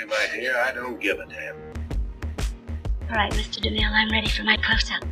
[0.00, 0.56] me, my dear.
[0.56, 1.56] I don't give a damn.
[3.10, 3.60] All right, Mr.
[3.60, 5.02] DeMille, I'm ready for my close-up.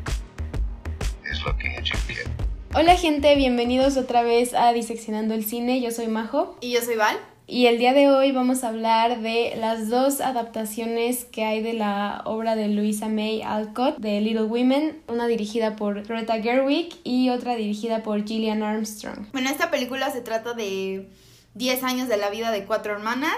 [1.26, 2.29] He's looking at you, kid.
[2.75, 6.96] Hola gente, bienvenidos otra vez a Diseccionando el Cine, yo soy Majo Y yo soy
[6.96, 7.16] Val.
[7.46, 11.73] y el día de hoy vamos a hablar de las dos adaptaciones que hay de
[11.73, 17.30] la obra de Louisa May Alcott de Little Women, una dirigida por Greta Gerwig y
[17.30, 19.27] otra dirigida por Gillian Armstrong.
[19.32, 21.09] Bueno, esta película se trata de
[21.55, 23.34] 10 años de la vida de cuatro hermanas,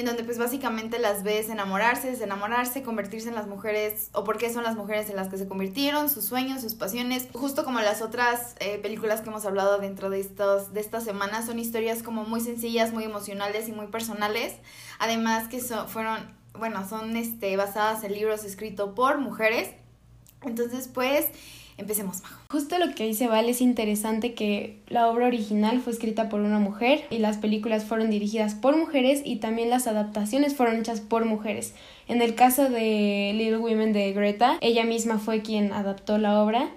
[0.00, 4.52] en donde pues básicamente las ves enamorarse, desenamorarse, convertirse en las mujeres, o por qué
[4.52, 8.02] son las mujeres en las que se convirtieron, sus sueños, sus pasiones, justo como las
[8.02, 12.24] otras eh, películas que hemos hablado dentro de, estos, de estas semanas, son historias como
[12.24, 14.54] muy sencillas, muy emocionales y muy personales,
[14.98, 19.70] además que son, fueron, bueno, son este, basadas en libros escritos por mujeres,
[20.42, 21.26] entonces pues
[21.78, 22.42] empecemos, Majo.
[22.50, 26.58] Justo lo que dice Val es interesante que la obra original fue escrita por una
[26.58, 31.24] mujer y las películas fueron dirigidas por mujeres y también las adaptaciones fueron hechas por
[31.24, 31.74] mujeres.
[32.06, 36.68] En el caso de Little Women de Greta, ella misma fue quien adaptó la obra.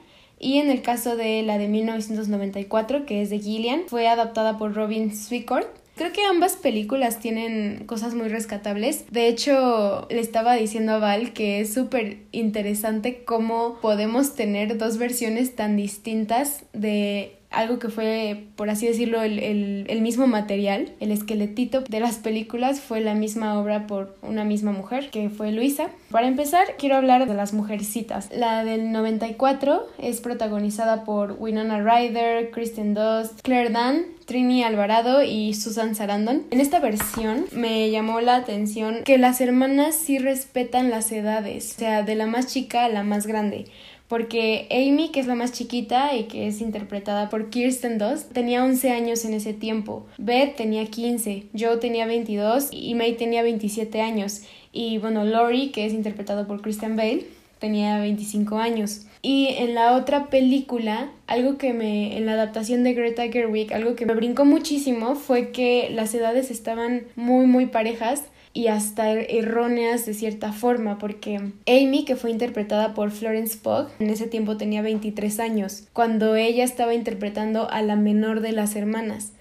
[0.44, 4.74] Y en el caso de la de 1994, que es de Gillian, fue adaptada por
[4.74, 5.66] Robin Swicord.
[6.02, 9.06] Creo que ambas películas tienen cosas muy rescatables.
[9.12, 14.98] De hecho, le estaba diciendo a Val que es súper interesante cómo podemos tener dos
[14.98, 20.94] versiones tan distintas de algo que fue, por así decirlo, el, el, el, mismo material.
[21.00, 25.52] El esqueletito de las películas fue la misma obra por una misma mujer, que fue
[25.52, 25.90] Luisa.
[26.10, 28.30] Para empezar, quiero hablar de las mujercitas.
[28.32, 35.54] La del 94 es protagonizada por Winona Ryder, Kristen Dunst, Claire Dunn, Trini Alvarado y
[35.54, 36.44] Susan Sarandon.
[36.52, 41.80] En esta versión me llamó la atención que las hermanas sí respetan las edades, o
[41.80, 43.66] sea, de la más chica a la más grande
[44.12, 48.62] porque Amy, que es la más chiquita y que es interpretada por Kirsten Dunst, tenía
[48.62, 50.06] 11 años en ese tiempo.
[50.18, 54.42] Beth tenía 15, Joe tenía 22 y May tenía 27 años.
[54.74, 57.26] Y bueno, Laurie, que es interpretado por Kristen Bale,
[57.60, 59.06] tenía 25 años.
[59.22, 63.96] Y en la otra película, algo que me, en la adaptación de Greta Gerwig, algo
[63.96, 70.06] que me brincó muchísimo fue que las edades estaban muy, muy parejas y hasta erróneas
[70.06, 74.82] de cierta forma, porque Amy, que fue interpretada por Florence Pugh, en ese tiempo tenía
[74.82, 79.32] 23 años, cuando ella estaba interpretando a la menor de las hermanas.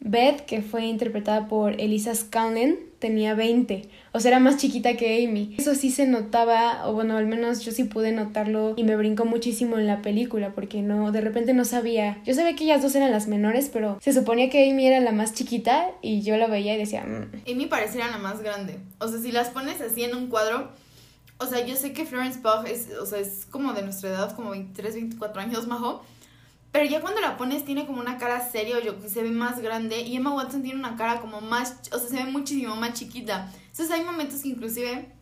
[0.00, 5.26] Beth, que fue interpretada por Elisa Scanlon, tenía 20, o sea, era más chiquita que
[5.26, 5.54] Amy.
[5.58, 9.24] Eso sí se notaba, o bueno, al menos yo sí pude notarlo y me brincó
[9.24, 12.22] muchísimo en la película, porque no, de repente no sabía.
[12.24, 15.12] Yo sabía que ellas dos eran las menores, pero se suponía que Amy era la
[15.12, 17.04] más chiquita y yo la veía y decía...
[17.04, 17.50] Mmm.
[17.50, 18.78] Amy pareciera la más grande.
[18.98, 20.70] O sea, si las pones así en un cuadro,
[21.38, 24.34] o sea, yo sé que Florence Pugh es, o sea, es como de nuestra edad,
[24.36, 26.02] como 23, 24 años, majo.
[26.74, 30.00] Pero ya cuando la pones tiene como una cara seria, yo se ve más grande.
[30.00, 33.48] Y Emma Watson tiene una cara como más, o sea, se ve muchísimo más chiquita.
[33.68, 35.14] Entonces hay momentos que inclusive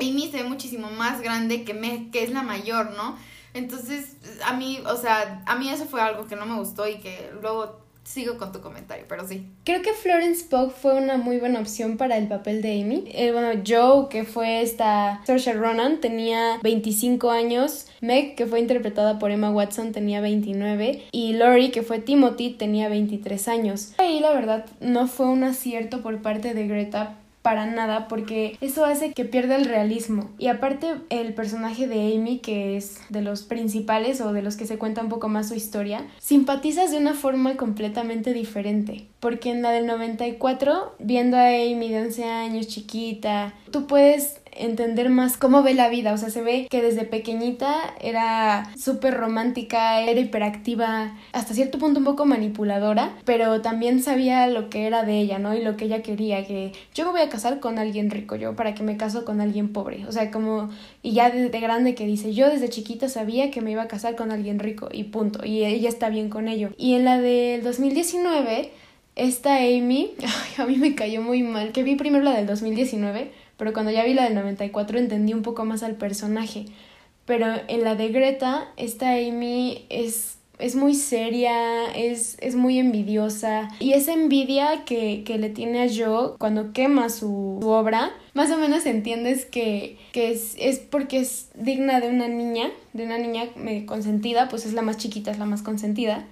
[0.00, 3.16] Amy se ve muchísimo más grande que, me, que es la mayor, ¿no?
[3.54, 6.98] Entonces, a mí, o sea, a mí eso fue algo que no me gustó y
[6.98, 9.46] que luego sigo con tu comentario, pero sí.
[9.64, 13.04] Creo que Florence Pugh fue una muy buena opción para el papel de Amy.
[13.08, 17.88] Eh, bueno, Joe, que fue esta Saoirse Ronan, tenía 25 años.
[18.00, 21.02] Meg, que fue interpretada por Emma Watson, tenía 29.
[21.10, 23.92] Y Laurie, que fue Timothy, tenía 23 años.
[23.98, 28.84] Ahí la verdad no fue un acierto por parte de Greta para nada porque eso
[28.84, 30.30] hace que pierda el realismo.
[30.36, 34.66] Y aparte el personaje de Amy, que es de los principales o de los que
[34.66, 39.06] se cuenta un poco más su historia, simpatizas de una forma completamente diferente.
[39.20, 45.10] Porque en la del 94, viendo a Amy de 11 años, chiquita, tú puedes entender
[45.10, 46.12] más cómo ve la vida.
[46.12, 52.00] O sea, se ve que desde pequeñita era súper romántica, era hiperactiva, hasta cierto punto
[52.00, 55.54] un poco manipuladora, pero también sabía lo que era de ella, ¿no?
[55.54, 58.56] Y lo que ella quería, que yo me voy a casar con alguien rico, yo
[58.56, 60.06] para que me caso con alguien pobre.
[60.06, 60.70] O sea, como,
[61.02, 63.88] y ya de, de grande que dice, yo desde chiquita sabía que me iba a
[63.88, 65.44] casar con alguien rico y punto.
[65.44, 66.70] Y ella está bien con ello.
[66.76, 68.72] Y en la del 2019...
[69.16, 70.10] Esta Amy,
[70.58, 74.04] a mí me cayó muy mal, que vi primero la del 2019, pero cuando ya
[74.04, 76.66] vi la del 94 entendí un poco más al personaje.
[77.24, 83.68] Pero en la de Greta, esta Amy es, es muy seria, es, es muy envidiosa.
[83.80, 88.50] Y esa envidia que, que le tiene a Joe cuando quema su, su obra, más
[88.50, 93.18] o menos entiendes que, que es, es, porque es digna de una niña, de una
[93.18, 93.46] niña
[93.86, 96.26] consentida, pues es la más chiquita, es la más consentida.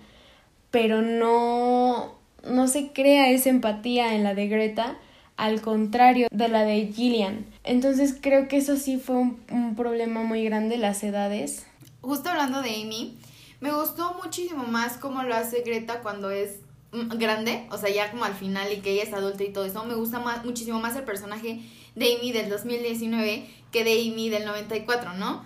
[0.71, 2.15] Pero no,
[2.49, 4.99] no se crea esa empatía en la de Greta
[5.37, 7.47] al contrario de la de Gillian.
[7.65, 11.67] Entonces creo que eso sí fue un, problema muy grande, las edades.
[12.01, 13.19] Justo hablando de Amy,
[13.61, 16.61] me gustó muchísimo más cómo lo hace Greta cuando es
[16.93, 19.65] mm, grande, o sea, ya como al final y que ella es adulta y todo
[19.65, 21.61] eso, me gusta más, muchísimo más el personaje
[21.95, 25.45] de Amy del 2019 que de Amy del 94, ¿no?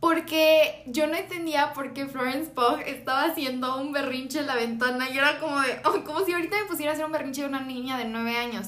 [0.00, 5.08] Porque yo no entendía por qué Florence Pugh estaba haciendo un berrinche en la ventana
[5.08, 7.48] y era como de, oh, como si ahorita me pusiera a hacer un berrinche de
[7.48, 8.66] una niña de 9 años.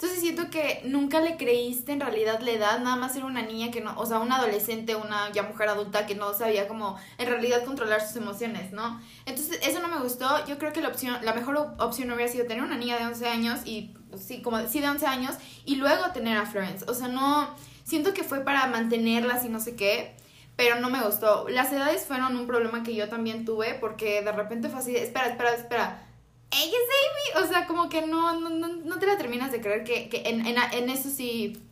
[0.00, 3.72] Entonces siento que nunca le creíste en realidad la edad, nada más era una niña
[3.72, 7.26] que no, o sea, una adolescente, una ya mujer adulta que no sabía como en
[7.26, 9.00] realidad controlar sus emociones, ¿no?
[9.26, 12.46] Entonces eso no me gustó, yo creo que la opción, la mejor opción hubiera sido
[12.46, 15.34] tener una niña de 11 años y, pues, sí, como, sí de 11 años
[15.64, 17.52] y luego tener a Florence, o sea, no,
[17.82, 20.14] siento que fue para mantenerlas y no sé qué,
[20.54, 21.48] pero no me gustó.
[21.48, 25.26] Las edades fueron un problema que yo también tuve porque de repente fue así, espera,
[25.26, 26.07] espera, espera
[26.50, 27.44] ella es Amy.
[27.44, 30.28] O sea, como que no, no, no, no te la terminas de creer que, que
[30.28, 31.62] en, en, en, eso sí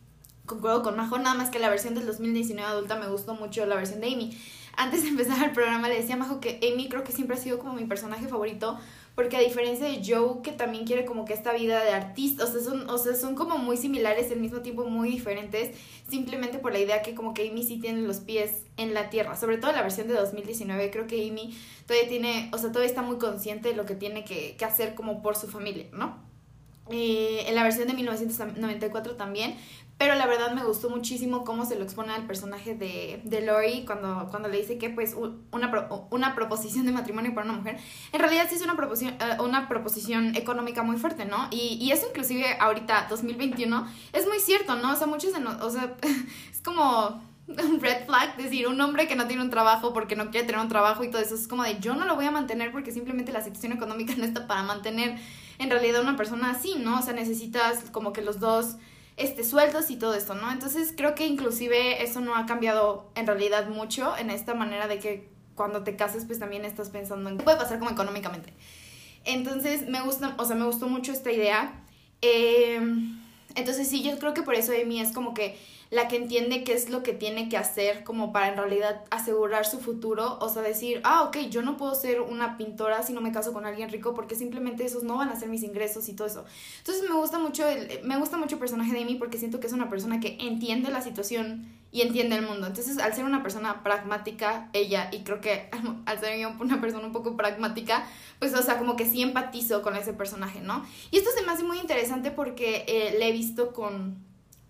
[0.45, 3.75] concuerdo con Majo, nada más que la versión del 2019 adulta me gustó mucho la
[3.75, 4.37] versión de Amy.
[4.75, 7.39] Antes de empezar el programa le decía a Majo que Amy creo que siempre ha
[7.39, 8.79] sido como mi personaje favorito
[9.17, 12.47] porque a diferencia de Joe, que también quiere como que esta vida de artista, o
[12.47, 15.75] sea, son, o sea, son como muy similares, al mismo tiempo muy diferentes,
[16.07, 19.35] simplemente por la idea que como que Amy sí tiene los pies en la tierra,
[19.35, 23.01] sobre todo la versión de 2019, creo que Amy todavía tiene, o sea, todavía está
[23.01, 26.19] muy consciente de lo que tiene que, que hacer como por su familia, ¿no?
[26.91, 29.55] Eh, en la versión de 1994 también,
[29.97, 33.83] pero la verdad me gustó muchísimo cómo se lo expone al personaje de, de Lori
[33.85, 35.15] cuando, cuando le dice que pues
[35.51, 37.79] una, una proposición de matrimonio para una mujer,
[38.11, 41.47] en realidad sí es una proposición, eh, una proposición económica muy fuerte, ¿no?
[41.49, 44.93] Y, y eso inclusive ahorita, 2021, es muy cierto, ¿no?
[44.93, 45.95] O sea, muchos de o sea,
[46.51, 50.29] es como un red flag, decir, un hombre que no tiene un trabajo porque no
[50.29, 52.31] quiere tener un trabajo y todo eso, es como de yo no lo voy a
[52.31, 55.17] mantener porque simplemente la situación económica no está para mantener
[55.57, 56.99] en realidad una persona así, ¿no?
[56.99, 58.75] O sea, necesitas como que los dos
[59.17, 60.51] este, sueldos y todo esto, ¿no?
[60.51, 64.99] Entonces creo que inclusive eso no ha cambiado en realidad mucho en esta manera de
[64.99, 68.53] que cuando te cases pues también estás pensando en qué puede pasar como económicamente.
[69.25, 71.83] Entonces me gusta, o sea, me gustó mucho esta idea.
[72.21, 72.79] Eh,
[73.55, 75.57] entonces sí, yo creo que por eso Amy es como que
[75.89, 79.65] la que entiende qué es lo que tiene que hacer como para en realidad asegurar
[79.65, 83.21] su futuro, o sea, decir, ah, ok, yo no puedo ser una pintora si no
[83.21, 86.13] me caso con alguien rico porque simplemente esos no van a ser mis ingresos y
[86.13, 86.45] todo eso.
[86.79, 89.67] Entonces me gusta mucho el, me gusta mucho el personaje de Amy porque siento que
[89.67, 92.67] es una persona que entiende la situación y entiende el mundo.
[92.67, 95.69] Entonces, al ser una persona pragmática, ella, y creo que
[96.05, 98.05] al ser una persona un poco pragmática,
[98.39, 100.85] pues, o sea, como que sí empatizo con ese personaje, ¿no?
[101.11, 104.26] Y esto se me hace muy interesante porque eh, le he visto con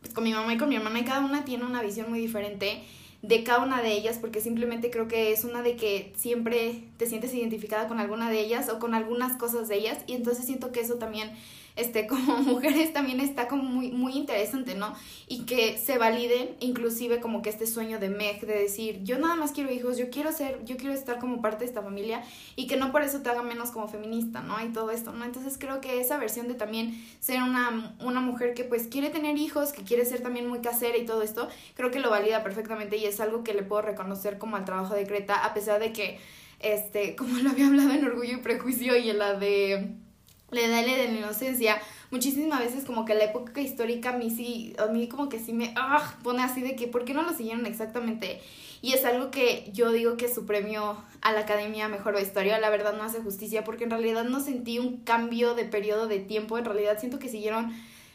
[0.09, 2.83] con mi mamá y con mi hermana y cada una tiene una visión muy diferente
[3.21, 7.07] de cada una de ellas porque simplemente creo que es una de que siempre te
[7.07, 10.71] sientes identificada con alguna de ellas o con algunas cosas de ellas y entonces siento
[10.71, 11.31] que eso también
[11.77, 14.94] este, como mujeres también está como muy, muy interesante, ¿no?
[15.27, 19.35] Y que se validen inclusive como que este sueño de Meg, de decir, yo nada
[19.35, 22.24] más quiero hijos, yo quiero ser, yo quiero estar como parte de esta familia
[22.56, 24.59] y que no por eso te haga menos como feminista, ¿no?
[24.63, 25.24] Y todo esto, ¿no?
[25.24, 29.38] Entonces creo que esa versión de también ser una, una mujer que pues quiere tener
[29.38, 32.97] hijos, que quiere ser también muy casera y todo esto, creo que lo valida perfectamente
[32.97, 35.94] y es algo que le puedo reconocer como al trabajo de Greta, a pesar de
[35.94, 36.19] que,
[36.59, 40.06] este, como lo había hablado en Orgullo y Prejuicio y en la de
[40.51, 44.73] le da de la inocencia, muchísimas veces como que la época histórica a mí sí,
[44.77, 47.33] a mí como que sí me ah, pone así de que, ¿por qué no lo
[47.33, 48.41] siguieron exactamente?
[48.81, 52.69] Y es algo que yo digo que su premio a la Academia Mejor Vestuario, la
[52.69, 56.57] verdad no hace justicia, porque en realidad no sentí un cambio de periodo de tiempo,
[56.57, 57.73] en realidad siento que siguieron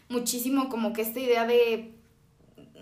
[0.08, 1.93] muchísimo como que esta idea de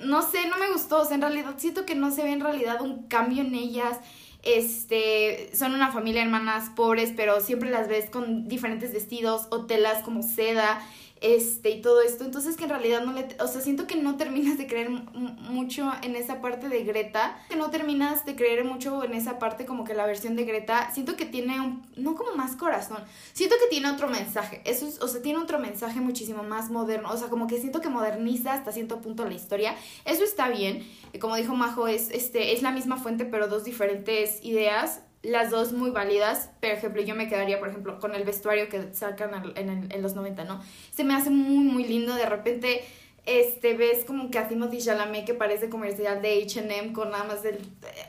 [0.03, 2.41] no sé, no me gustó, o sea, en realidad siento que no se ve en
[2.41, 3.99] realidad un cambio en ellas,
[4.43, 10.03] este, son una familia hermanas pobres, pero siempre las ves con diferentes vestidos o telas
[10.03, 10.81] como seda
[11.21, 12.25] este y todo esto.
[12.25, 15.91] Entonces que en realidad no le, o sea, siento que no terminas de creer mucho
[16.03, 19.85] en esa parte de Greta, que no terminas de creer mucho en esa parte como
[19.85, 22.99] que la versión de Greta, siento que tiene un, no como más corazón,
[23.33, 27.11] siento que tiene otro mensaje, eso es, o sea, tiene otro mensaje muchísimo más moderno,
[27.11, 29.75] o sea, como que siento que moderniza hasta cierto punto la historia,
[30.05, 30.87] eso está bien,
[31.21, 35.73] como dijo Majo, es, este, es la misma fuente pero dos diferentes ideas, las dos
[35.73, 36.51] muy válidas.
[36.61, 40.15] Por ejemplo, yo me quedaría, por ejemplo, con el vestuario que sacan en, en los
[40.15, 40.63] 90, ¿no?
[40.93, 42.15] Se me hace muy, muy lindo.
[42.15, 42.85] De repente,
[43.27, 47.43] este, ves como que a Timothy Chalamet que parece comercial de H&M con nada más
[47.43, 47.59] del...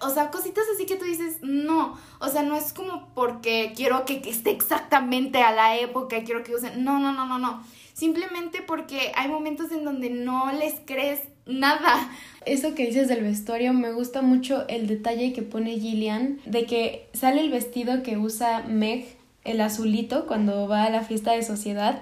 [0.02, 1.98] O sea, cositas así que tú dices, no.
[2.20, 6.56] O sea, no es como porque quiero que, esté exactamente a la época, quiero que
[6.56, 6.84] usen...
[6.84, 7.64] No, no, no, no, no.
[7.94, 12.10] Simplemente porque hay momentos en donde no les crees nada.
[12.46, 17.10] Eso que dices del vestuario, me gusta mucho el detalle que pone Gillian de que
[17.14, 19.06] sale el vestido que usa Meg,
[19.44, 22.02] el azulito, cuando va a la fiesta de sociedad,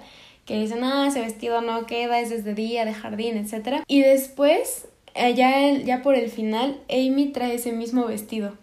[0.49, 3.83] que dicen, ah, ese vestido no queda, es desde día, de jardín, etc.
[3.85, 8.57] Y después, ya, ya por el final, Amy trae ese mismo vestido.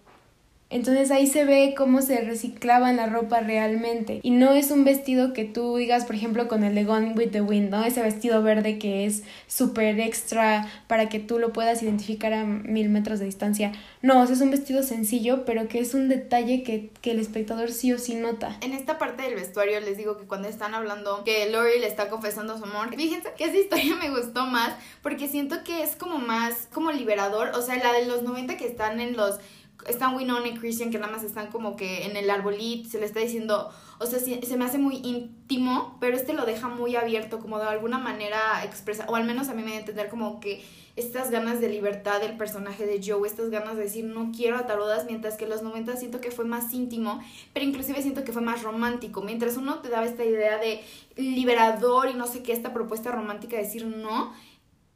[0.69, 4.19] Entonces ahí se ve cómo se reciclaba la ropa realmente.
[4.23, 7.31] Y no es un vestido que tú digas, por ejemplo, con el de Gone with
[7.31, 7.85] the Wind, ¿no?
[7.85, 12.89] Ese vestido verde que es súper extra para que tú lo puedas identificar a mil
[12.89, 13.73] metros de distancia.
[14.03, 17.93] No, es un vestido sencillo, pero que es un detalle que, que el espectador sí
[17.93, 18.57] o sí nota.
[18.61, 22.09] En esta parte del vestuario les digo que cuando están hablando que Lori le está
[22.09, 26.19] confesando su amor, fíjense que esa historia me gustó más porque siento que es como
[26.19, 27.51] más como liberador.
[27.55, 29.39] O sea, la de los 90 que están en los
[29.87, 33.07] están Winona y Christian que nada más están como que en el arbolito, se le
[33.07, 37.39] está diciendo, o sea, se me hace muy íntimo, pero este lo deja muy abierto,
[37.39, 40.65] como de alguna manera expresa, o al menos a mí me da entender como que
[40.97, 45.05] estas ganas de libertad del personaje de Joe, estas ganas de decir no quiero atarudas,
[45.05, 47.21] mientras que los 90 siento que fue más íntimo,
[47.53, 50.83] pero inclusive siento que fue más romántico, mientras uno te daba esta idea de
[51.17, 54.33] liberador y no sé qué, esta propuesta romántica de decir no,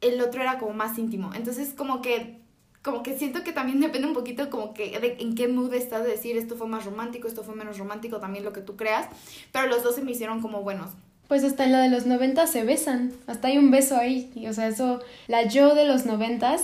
[0.01, 2.41] el otro era como más íntimo, entonces como que
[2.81, 6.03] como que siento que también depende un poquito como que de en qué mood estás
[6.03, 9.07] de decir esto fue más romántico, esto fue menos romántico, también lo que tú creas,
[9.51, 10.91] pero los dos se me hicieron como buenos.
[11.27, 14.47] Pues hasta en la de los 90 se besan, hasta hay un beso ahí, y,
[14.47, 16.57] o sea, eso, la yo de los 90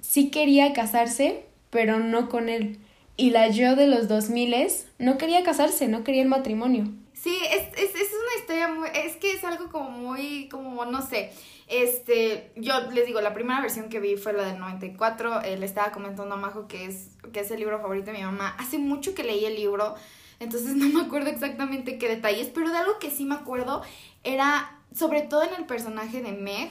[0.00, 2.78] sí quería casarse, pero no con él.
[3.16, 4.54] Y la yo de los 2000
[4.98, 6.84] no quería casarse, no quería el matrimonio.
[7.12, 11.00] Sí, es, es, es una historia muy, es que es algo como muy, como, no
[11.00, 11.32] sé,
[11.66, 15.42] este, yo les digo, la primera versión que vi fue la del 94.
[15.42, 18.24] Eh, le estaba comentando a Majo que es, que es el libro favorito de mi
[18.24, 18.54] mamá.
[18.58, 19.94] Hace mucho que leí el libro,
[20.40, 23.82] entonces no me acuerdo exactamente qué detalles, pero de algo que sí me acuerdo
[24.22, 26.70] era, sobre todo en el personaje de Meg,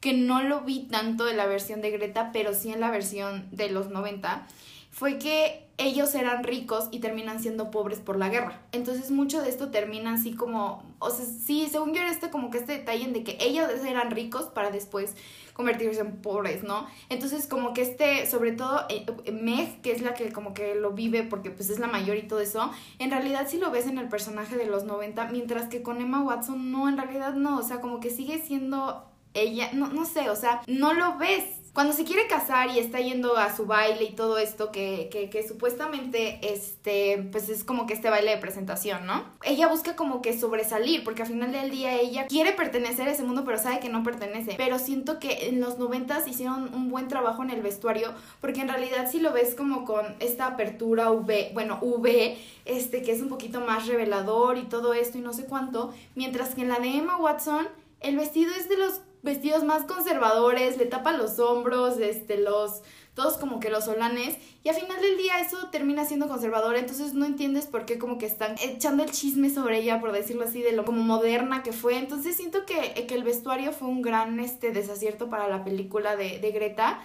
[0.00, 3.48] que no lo vi tanto en la versión de Greta, pero sí en la versión
[3.50, 4.46] de los 90
[4.90, 8.60] fue que ellos eran ricos y terminan siendo pobres por la guerra.
[8.72, 12.50] Entonces mucho de esto termina así como, o sea, sí, según yo era este como
[12.50, 15.14] que este detalle de que ellos eran ricos para después
[15.54, 16.86] convertirse en pobres, ¿no?
[17.08, 20.92] Entonces como que este, sobre todo eh, Meg, que es la que como que lo
[20.92, 23.96] vive porque pues es la mayor y todo eso, en realidad sí lo ves en
[23.96, 27.62] el personaje de los 90, mientras que con Emma Watson no, en realidad no, o
[27.62, 31.92] sea, como que sigue siendo ella, no, no sé, o sea, no lo ves cuando
[31.92, 35.46] se quiere casar y está yendo a su baile y todo esto, que, que, que,
[35.46, 39.24] supuestamente, este, pues es como que este baile de presentación, ¿no?
[39.44, 43.22] Ella busca como que sobresalir, porque al final del día ella quiere pertenecer a ese
[43.22, 44.54] mundo, pero sabe que no pertenece.
[44.56, 48.68] Pero siento que en los noventas hicieron un buen trabajo en el vestuario, porque en
[48.68, 53.28] realidad si lo ves como con esta apertura V, bueno, V, este, que es un
[53.28, 56.96] poquito más revelador y todo esto y no sé cuánto, mientras que en la de
[56.96, 57.68] Emma Watson,
[58.00, 62.82] el vestido es de los vestidos más conservadores, le tapa los hombros, este, los,
[63.14, 67.14] todos como que los solanes, y al final del día eso termina siendo conservador, entonces
[67.14, 70.62] no entiendes por qué como que están echando el chisme sobre ella, por decirlo así,
[70.62, 74.40] de lo como moderna que fue, entonces siento que, que el vestuario fue un gran
[74.40, 77.00] este, desacierto para la película de, de Greta,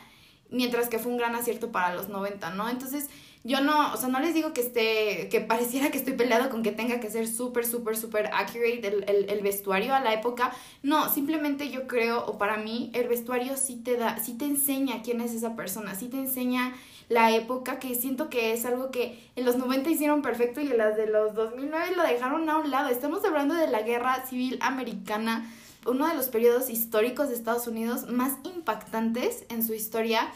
[0.49, 2.69] mientras que fue un gran acierto para los 90, ¿no?
[2.69, 3.09] Entonces
[3.45, 6.63] yo no, o sea, no les digo que esté, que pareciera que estoy peleado con
[6.63, 10.51] que tenga que ser súper, súper, súper accurate el, el, vestuario a la época.
[10.81, 15.03] No, simplemente yo creo, o para mí, el vestuario sí te da, sí te enseña
[15.03, 16.73] quién es esa persona, sí te enseña
[17.07, 20.79] la época, que siento que es algo que en los 90 hicieron perfecto y en
[20.79, 22.89] las de los 2009 lo dejaron a un lado.
[22.89, 25.47] Estamos hablando de la guerra civil americana,
[25.85, 30.31] uno de los periodos históricos de Estados Unidos más impactantes en su historia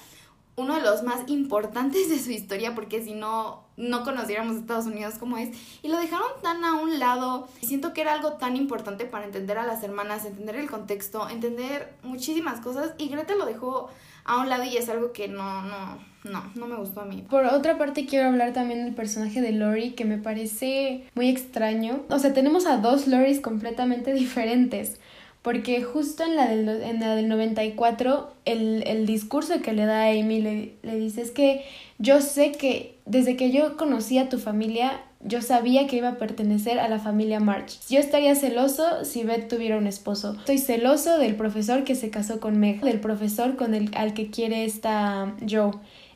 [0.60, 5.16] uno de los más importantes de su historia, porque si no, no conociéramos Estados Unidos
[5.18, 5.50] como es,
[5.82, 7.48] y lo dejaron tan a un lado.
[7.62, 11.30] Y siento que era algo tan importante para entender a las hermanas, entender el contexto,
[11.30, 13.90] entender muchísimas cosas, y Greta lo dejó
[14.26, 17.26] a un lado y es algo que no, no, no, no me gustó a mí.
[17.30, 22.02] Por otra parte, quiero hablar también del personaje de Lori, que me parece muy extraño.
[22.10, 25.00] O sea, tenemos a dos Loris completamente diferentes
[25.42, 30.10] porque justo en la del, en la del 94 el, el discurso que le da
[30.10, 31.64] Amy le, le dice es que
[31.98, 36.18] yo sé que desde que yo conocí a tu familia yo sabía que iba a
[36.18, 37.78] pertenecer a la familia March.
[37.90, 40.36] Yo estaría celoso si Beth tuviera un esposo.
[40.40, 44.30] Estoy celoso del profesor que se casó con Meg, del profesor con el al que
[44.30, 45.72] quiere esta Joe.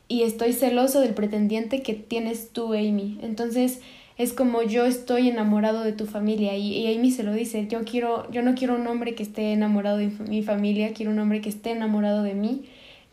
[0.08, 3.20] Y estoy celoso del pretendiente que tienes tú, Amy.
[3.22, 3.82] Entonces,
[4.18, 7.84] es como yo estoy enamorado de tu familia y, y, Amy se lo dice, yo
[7.84, 11.42] quiero, yo no quiero un hombre que esté enamorado de mi familia, quiero un hombre
[11.42, 12.66] que esté enamorado de mí.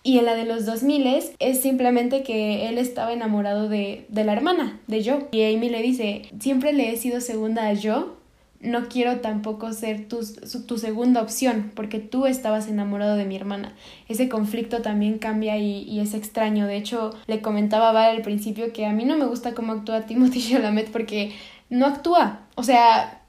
[0.03, 1.07] Y en la de los 2000
[1.39, 5.27] es simplemente que él estaba enamorado de, de la hermana, de Joe.
[5.31, 8.20] Y Amy le dice, siempre le he sido segunda a Joe
[8.61, 10.21] no quiero tampoco ser tu,
[10.67, 13.75] tu, segunda opción, porque tú estabas enamorado de mi hermana.
[14.07, 16.67] Ese conflicto también cambia y, es extraño.
[16.67, 19.73] De hecho, le comentaba a Val al principio que a mí no me gusta cómo
[19.73, 21.33] actúa Timothy Chalamet porque
[21.71, 22.41] no actúa.
[22.55, 23.23] O sea,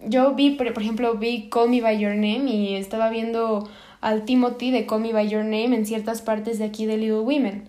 [0.00, 3.68] yo vi, por ejemplo, vi Call Me By Your Name y estaba viendo
[4.00, 7.20] al Timothy de Call Me By Your Name en ciertas partes de aquí de Little
[7.20, 7.68] Women.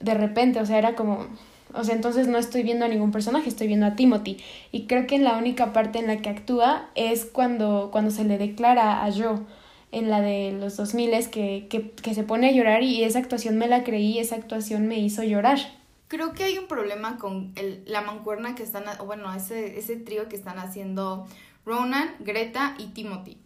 [0.00, 1.26] De repente, o sea, era como
[1.74, 4.38] O sea, entonces no estoy viendo a ningún personaje, estoy viendo a Timothy.
[4.72, 8.38] Y creo que la única parte en la que actúa es cuando, cuando se le
[8.38, 9.40] declara a Joe
[9.90, 13.58] en la de los 2000 que, que, que se pone a llorar y esa actuación
[13.58, 15.58] me la creí, esa actuación me hizo llorar.
[16.08, 20.28] Creo que hay un problema con el, la mancuerna que están, bueno, ese, ese trío
[20.28, 21.26] que están haciendo
[21.64, 23.38] Ronan, Greta y Timothy.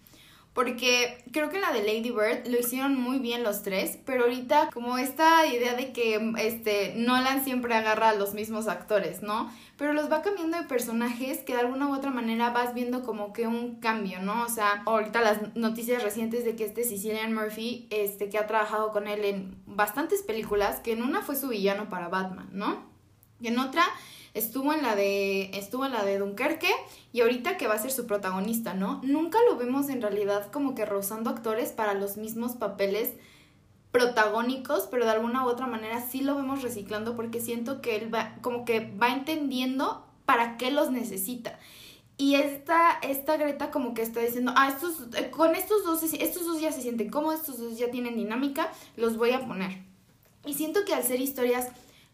[0.59, 4.71] Porque creo que la de Lady Bird lo hicieron muy bien los tres, pero ahorita
[4.75, 9.53] como esta idea de que este Nolan siempre agarra a los mismos actores, ¿no?
[9.77, 13.33] Pero los va cambiando de personajes que de alguna u otra manera vas viendo como
[13.33, 14.43] que un cambio, ¿no?
[14.43, 18.91] O sea, ahorita las noticias recientes de que este Sicilian Murphy, este que ha trabajado
[18.91, 22.83] con él en bastantes películas, que en una fue su villano para Batman, ¿no?
[23.41, 23.85] Y en otra
[24.35, 26.71] estuvo en la de estuvo en la de Dunkerque
[27.13, 29.01] y ahorita que va a ser su protagonista, ¿no?
[29.03, 33.13] Nunca lo vemos en realidad como que rozando actores para los mismos papeles
[33.91, 38.15] protagónicos, pero de alguna u otra manera sí lo vemos reciclando porque siento que él
[38.15, 41.59] va como que va entendiendo para qué los necesita.
[42.21, 46.45] Y esta, esta Greta como que está diciendo, ah, estos, eh, con estos dos, estos
[46.45, 49.85] dos ya se sienten cómodos, estos dos ya tienen dinámica, los voy a poner.
[50.45, 51.69] Y siento que al ser historias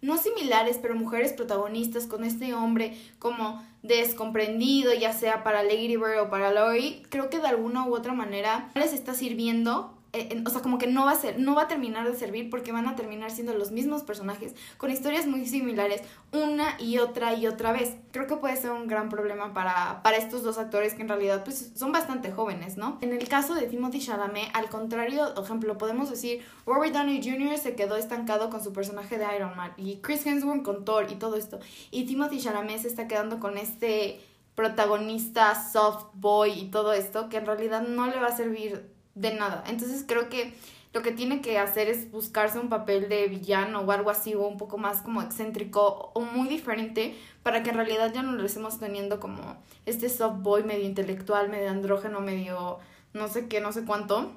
[0.05, 6.21] no similares, pero mujeres protagonistas con este hombre como descomprendido, ya sea para Lady Bird
[6.21, 10.51] o para Lori, creo que de alguna u otra manera les está sirviendo eh, o
[10.51, 12.87] sea, como que no va a ser, no va a terminar de servir porque van
[12.87, 16.03] a terminar siendo los mismos personajes con historias muy similares
[16.33, 17.97] una y otra y otra vez.
[18.13, 21.43] Creo que puede ser un gran problema para, para estos dos actores que en realidad
[21.43, 22.99] pues son bastante jóvenes, ¿no?
[23.01, 27.59] En el caso de Timothy Chalamet, al contrario, por ejemplo, podemos decir Robert Downey Jr.
[27.59, 31.17] se quedó estancado con su personaje de Iron Man y Chris Hemsworth con Thor y
[31.17, 31.59] todo esto.
[31.91, 34.21] Y Timothy Chalamet se está quedando con este
[34.55, 39.35] protagonista soft boy y todo esto que en realidad no le va a servir de
[39.35, 39.65] nada.
[39.69, 40.55] Entonces creo que
[40.93, 44.47] lo que tiene que hacer es buscarse un papel de villano o algo así, o
[44.47, 48.47] un poco más como excéntrico o muy diferente, para que en realidad ya no lo
[48.47, 49.57] estemos teniendo como
[49.87, 52.79] este soft boy medio intelectual, medio andrógeno, medio
[53.13, 54.33] no sé qué, no sé cuánto.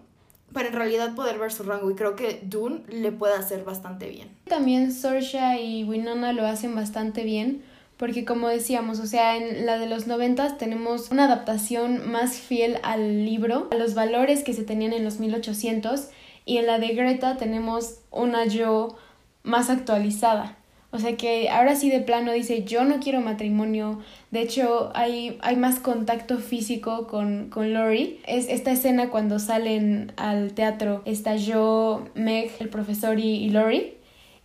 [0.51, 4.10] Para en realidad poder ver su rango y creo que Dune le puede hacer bastante
[4.10, 4.29] bien.
[4.46, 7.63] También Sorsha y Winona lo hacen bastante bien
[7.97, 12.77] porque como decíamos, o sea, en la de los noventas tenemos una adaptación más fiel
[12.83, 16.10] al libro, a los valores que se tenían en los 1800,
[16.45, 18.95] y en la de Greta tenemos una yo
[19.43, 20.57] más actualizada.
[20.91, 23.99] O sea que ahora sí de plano dice yo no quiero matrimonio.
[24.31, 28.21] De hecho, hay, hay más contacto físico con, con Lori.
[28.25, 31.01] Es esta escena cuando salen al teatro.
[31.05, 33.95] Está yo, Meg, el profesor y, y Lori.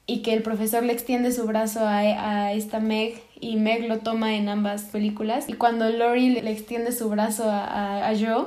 [0.07, 3.99] Y que el profesor le extiende su brazo a, a esta Meg y Meg lo
[3.99, 5.49] toma en ambas películas.
[5.49, 8.47] Y cuando Lori le extiende su brazo a, Joe,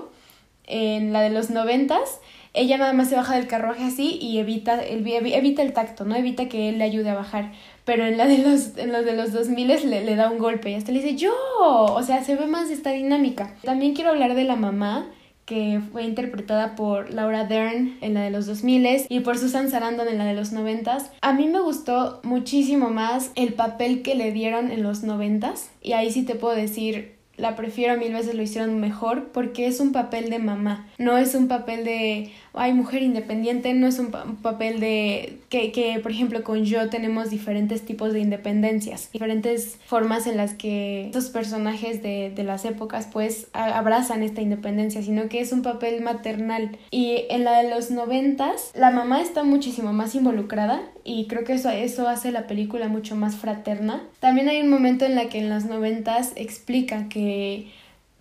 [0.65, 2.21] en la de los noventas,
[2.53, 6.15] ella nada más se baja del carruaje así y evita el, evita el tacto, ¿no?
[6.15, 7.51] Evita que él le ayude a bajar.
[7.83, 10.71] Pero en la de los, en los de los 2000 le, le da un golpe
[10.71, 13.53] y hasta le dice, yo, o sea, se ve más esta dinámica.
[13.63, 15.11] También quiero hablar de la mamá
[15.45, 20.07] que fue interpretada por Laura Dern en la de los 2000 y por Susan Sarandon
[20.07, 20.97] en la de los 90.
[21.21, 25.93] A mí me gustó muchísimo más el papel que le dieron en los 90 y
[25.93, 29.91] ahí sí te puedo decir la prefiero mil veces lo hicieron mejor porque es un
[29.91, 34.79] papel de mamá, no es un papel de, ay, mujer independiente, no es un, papel
[34.79, 40.37] de que, que, por ejemplo, con yo tenemos diferentes tipos de independencias, diferentes formas en
[40.37, 45.51] las que estos personajes de, de las épocas pues abrazan esta independencia, sino que es
[45.51, 46.77] un papel maternal.
[46.91, 51.53] Y en la de los noventas, la mamá está muchísimo más involucrada y creo que
[51.53, 54.03] eso, eso hace la película mucho más fraterna.
[54.19, 57.71] También hay un momento en la que en los noventas explica que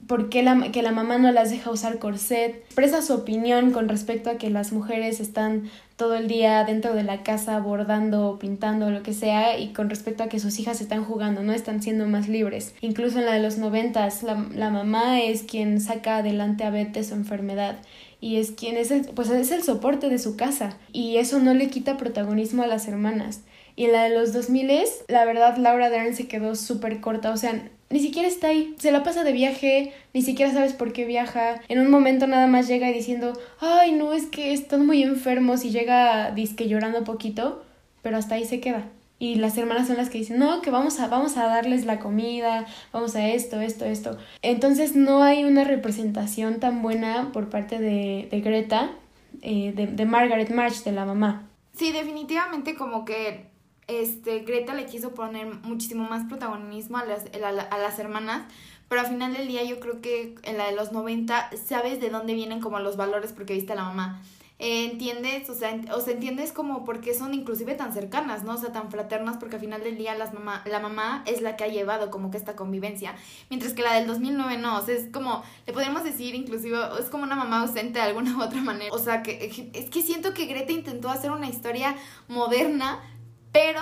[0.06, 3.88] por qué la, que la mamá no las deja usar corset, expresa su opinión con
[3.88, 8.90] respecto a que las mujeres están todo el día dentro de la casa bordando, pintando,
[8.90, 12.06] lo que sea, y con respecto a que sus hijas están jugando, no están siendo
[12.06, 12.74] más libres.
[12.80, 16.92] Incluso en la de los noventas, la, la mamá es quien saca adelante a Beth
[16.92, 17.76] de su enfermedad
[18.20, 21.52] y es quien es el, pues es el soporte de su casa y eso no
[21.52, 23.42] le quita protagonismo a las hermanas.
[23.76, 24.70] Y en la de los 2000
[25.08, 28.92] la verdad Laura Dern se quedó súper corta, o sea, ni siquiera está ahí, se
[28.92, 31.60] la pasa de viaje, ni siquiera sabes por qué viaja.
[31.68, 35.70] En un momento nada más llega diciendo, ay, no, es que están muy enfermos y
[35.70, 37.64] llega disque llorando poquito,
[38.02, 38.84] pero hasta ahí se queda
[39.18, 41.98] y las hermanas son las que dicen, no, que vamos a, vamos a darles la
[41.98, 44.18] comida, vamos a esto, esto, esto.
[44.42, 48.90] Entonces no hay una representación tan buena por parte de, de Greta,
[49.42, 51.48] eh, de, de, Margaret March, de la mamá.
[51.72, 53.46] Sí, definitivamente como que
[53.88, 58.44] este, Greta le quiso poner muchísimo más protagonismo a las, a, las hermanas,
[58.88, 62.10] pero al final del día yo creo que en la de los 90 sabes de
[62.10, 64.22] dónde vienen como los valores porque viste a la mamá
[64.60, 68.54] eh, entiendes, o sea, ent- entiendes como por qué son inclusive tan cercanas, ¿no?
[68.54, 71.56] O sea, tan fraternas, porque al final del día las mamá, la mamá es la
[71.56, 73.16] que ha llevado como que esta convivencia,
[73.50, 77.06] mientras que la del 2009 no, o sea, es como, le podríamos decir inclusive, es
[77.06, 78.94] como una mamá ausente de alguna u otra manera.
[78.94, 81.96] O sea, que es que siento que Greta intentó hacer una historia
[82.28, 83.00] moderna,
[83.54, 83.80] pero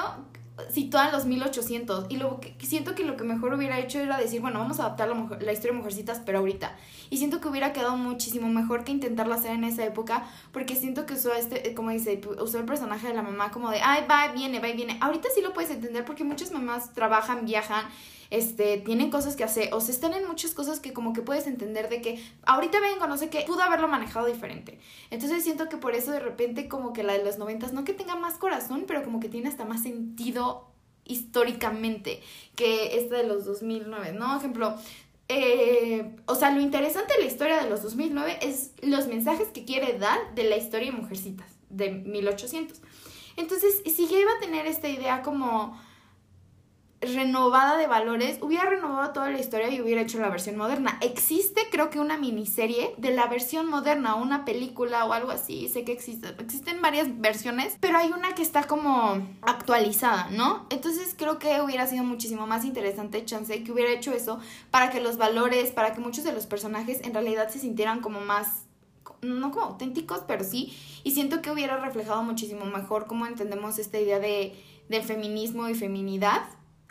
[0.70, 4.18] situada en los 1800 y lo que siento que lo que mejor hubiera hecho era
[4.18, 6.76] decir, bueno, vamos a adaptar la, mujer- la historia de Mujercitas, pero ahorita.
[7.08, 11.06] Y siento que hubiera quedado muchísimo mejor que intentarlo hacer en esa época, porque siento
[11.06, 14.28] que usó este, como dice, usó el personaje de la mamá como de, ay, va,
[14.32, 14.98] viene, va viene.
[15.00, 17.86] Ahorita sí lo puedes entender porque muchas mamás trabajan, viajan,
[18.32, 21.46] este, tienen cosas que hacer, o sea, están en muchas cosas que como que puedes
[21.46, 24.78] entender de que ahorita vengo, no sé qué, pudo haberlo manejado diferente.
[25.10, 27.92] Entonces siento que por eso de repente como que la de los noventas, no que
[27.92, 30.66] tenga más corazón, pero como que tiene hasta más sentido
[31.04, 32.22] históricamente
[32.56, 34.34] que esta de los 2009, ¿no?
[34.34, 34.76] Ejemplo,
[35.28, 39.66] eh, o sea, lo interesante de la historia de los 2009 es los mensajes que
[39.66, 42.80] quiere dar de la historia de Mujercitas de 1800.
[43.36, 45.78] Entonces, si ya iba a tener esta idea como
[47.02, 50.98] renovada de valores, hubiera renovado toda la historia y hubiera hecho la versión moderna.
[51.00, 55.84] Existe, creo que una miniserie de la versión moderna, una película o algo así, sé
[55.84, 60.66] que existe, existen varias versiones, pero hay una que está como actualizada, ¿no?
[60.70, 64.38] Entonces creo que hubiera sido muchísimo más interesante, chance, que hubiera hecho eso
[64.70, 68.20] para que los valores, para que muchos de los personajes en realidad se sintieran como
[68.20, 68.66] más
[69.20, 74.00] no como auténticos, pero sí, y siento que hubiera reflejado muchísimo mejor cómo entendemos esta
[74.00, 74.56] idea de,
[74.88, 76.42] del feminismo y feminidad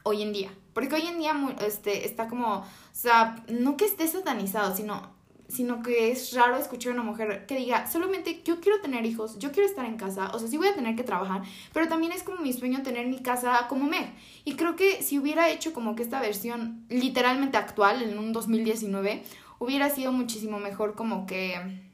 [0.03, 0.51] hoy en día.
[0.73, 1.33] Porque hoy en día
[1.65, 5.11] este, está como, o sea, no que esté satanizado, sino,
[5.47, 9.37] sino que es raro escuchar a una mujer que diga, solamente yo quiero tener hijos,
[9.37, 11.41] yo quiero estar en casa, o sea, sí voy a tener que trabajar,
[11.73, 14.13] pero también es como mi sueño tener mi casa como Meg.
[14.45, 19.23] Y creo que si hubiera hecho como que esta versión literalmente actual, en un 2019,
[19.59, 21.90] hubiera sido muchísimo mejor como que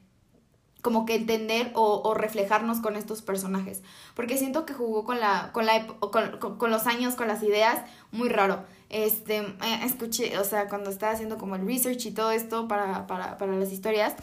[0.82, 3.82] como que entender o, o reflejarnos con estos personajes.
[4.14, 7.84] Porque siento que jugó con la, con la con- con los años, con las ideas,
[8.12, 8.64] muy raro.
[8.88, 13.06] Este, eh, escuché, o sea, cuando estaba haciendo como el research y todo esto para,
[13.06, 14.14] para, para las historias,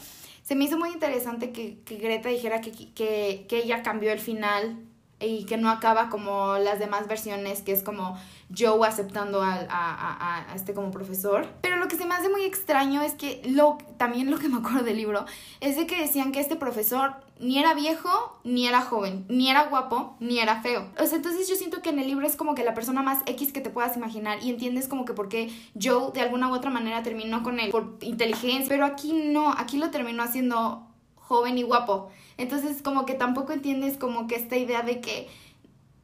[0.42, 4.18] se me hizo muy interesante que, que Greta dijera que, que, que ella cambió el
[4.20, 4.78] final
[5.18, 8.18] y que no acaba como las demás versiones, que es como
[8.56, 11.46] Joe aceptando a, a, a este como profesor.
[11.62, 14.58] Pero lo que se me hace muy extraño es que lo, también lo que me
[14.58, 15.24] acuerdo del libro
[15.60, 19.64] es de que decían que este profesor ni era viejo, ni era joven, ni era
[19.64, 20.88] guapo, ni era feo.
[20.98, 23.22] O sea, entonces yo siento que en el libro es como que la persona más
[23.26, 25.50] X que te puedas imaginar y entiendes como que por qué
[25.80, 29.78] Joe de alguna u otra manera terminó con él por inteligencia, pero aquí no, aquí
[29.78, 32.10] lo terminó haciendo joven y guapo.
[32.38, 35.28] Entonces como que tampoco entiendes como que esta idea de que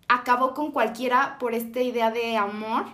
[0.09, 2.87] acabó con cualquiera por esta idea de amor,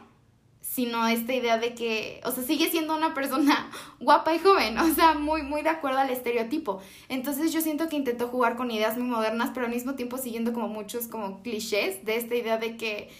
[0.60, 3.70] sino esta idea de que, o sea, sigue siendo una persona
[4.00, 6.80] guapa y joven, o sea, muy, muy de acuerdo al estereotipo.
[7.08, 10.52] Entonces yo siento que intentó jugar con ideas muy modernas, pero al mismo tiempo siguiendo
[10.52, 13.10] como muchos como clichés de esta idea de que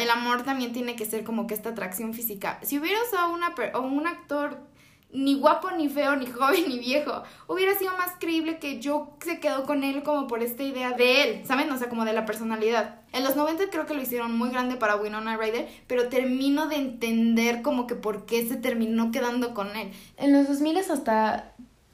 [0.00, 2.58] el amor también tiene que ser como que esta atracción física.
[2.62, 4.58] Si hubiera usado una o un actor
[5.12, 9.40] ni guapo, ni feo, ni joven, ni viejo, hubiera sido más creíble que yo se
[9.40, 11.70] quedó con él como por esta idea de él, ¿saben?
[11.70, 12.96] O sea, como de la personalidad.
[13.12, 16.76] En los 90 creo que lo hicieron muy grande para Winona Ryder, pero termino de
[16.76, 19.90] entender como que por qué se terminó quedando con él.
[20.16, 21.52] En los 2000 hasta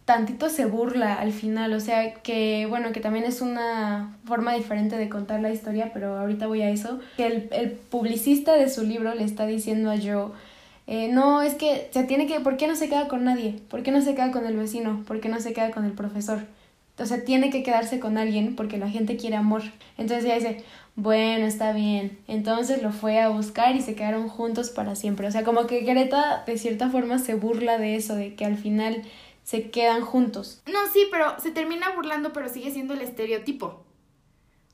[0.09, 4.97] tantito se burla al final, o sea que bueno, que también es una forma diferente
[4.97, 9.15] de contar la historia, pero ahorita voy a eso, que el, publicista de su libro
[9.15, 10.31] le está diciendo a Joe,
[10.91, 13.61] eh, no, es que se tiene que, ¿por qué no se queda con nadie?
[13.69, 15.05] ¿Por qué no se queda con el vecino?
[15.07, 16.47] ¿Por qué no se queda con el profesor?
[16.99, 19.61] O sea, tiene que quedarse con alguien porque la gente quiere amor.
[19.99, 22.19] Entonces ella dice, bueno, está bien.
[22.27, 25.29] Entonces lo fue a buscar y se quedaron juntos para siempre.
[25.29, 28.57] O sea, como que Greta de cierta forma se burla de eso, de que al
[28.57, 29.03] final
[29.45, 30.63] se quedan juntos.
[30.67, 33.85] No, sí, pero se termina burlando, pero sigue siendo el estereotipo.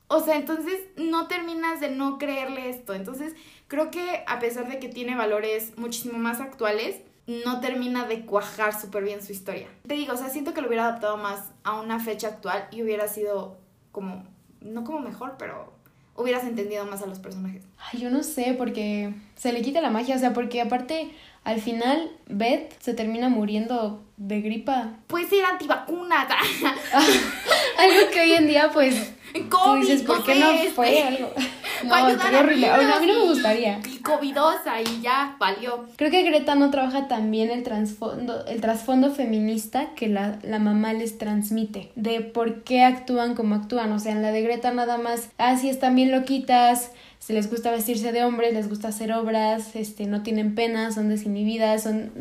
[0.07, 2.93] O sea, entonces no terminas de no creerle esto.
[2.93, 3.33] Entonces,
[3.67, 8.79] creo que a pesar de que tiene valores muchísimo más actuales, no termina de cuajar
[8.79, 9.67] súper bien su historia.
[9.87, 12.83] Te digo, o sea, siento que lo hubiera adaptado más a una fecha actual y
[12.83, 13.57] hubiera sido
[13.91, 14.23] como,
[14.61, 15.73] no como mejor, pero
[16.15, 17.63] hubieras entendido más a los personajes.
[17.91, 21.11] Ay, yo no sé, porque se le quita la magia, o sea, porque aparte
[21.43, 24.93] al final Beth se termina muriendo de gripa.
[25.07, 26.21] Puede ser antivacuna,
[27.77, 31.31] Algo que hoy en día, pues, tú COVID, dices, ¿por qué no sé, fue algo?
[31.83, 31.93] No,
[32.39, 32.69] horrible.
[32.69, 33.79] A mí no me gustaría.
[33.85, 35.85] Y covidosa y ya, valió.
[35.97, 40.57] Creo que Greta no trabaja tan bien el trasfondo, el trasfondo feminista que la, la
[40.57, 43.91] mamá les transmite, de por qué actúan como actúan.
[43.91, 47.51] O sea, en la de Greta nada más, ah, sí, están bien loquitas, se les
[47.51, 52.11] gusta vestirse de hombres, les gusta hacer obras, este, no tienen pena, son desinhibidas, son...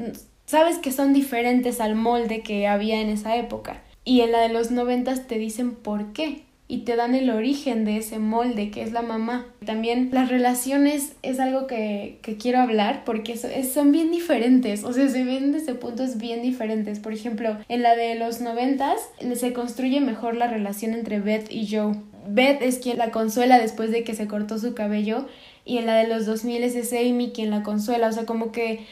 [0.46, 3.82] Sabes que son diferentes al molde que había en esa época.
[4.06, 7.84] y en la de los noventas te dicen por qué y te dan el origen
[7.84, 9.46] de ese molde que es la mamá.
[9.64, 15.08] También las relaciones es algo que, que quiero hablar porque son bien diferentes, o sea,
[15.08, 17.00] se ven desde puntos bien diferentes.
[17.00, 19.00] Por ejemplo, en la de los noventas
[19.34, 21.96] se construye mejor la relación entre Beth y Joe.
[22.26, 25.26] Beth es quien la consuela después de que se cortó su cabello
[25.66, 28.86] y en la de los 2000 es Amy quien la consuela, o sea, como que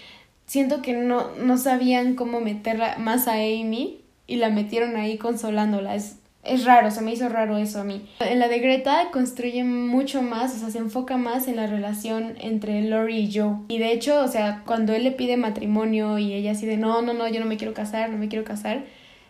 [0.47, 5.95] siento que no, no sabían cómo meterla más a Amy y la metieron ahí consolándola.
[5.95, 8.07] Es, es raro, se me hizo raro eso a mí.
[8.21, 12.35] En la de Greta construye mucho más, o sea, se enfoca más en la relación
[12.41, 13.57] entre Lori y Joe.
[13.69, 17.03] Y de hecho, o sea, cuando él le pide matrimonio y ella así de no,
[17.03, 18.85] no, no, yo no me quiero casar, no me quiero casar.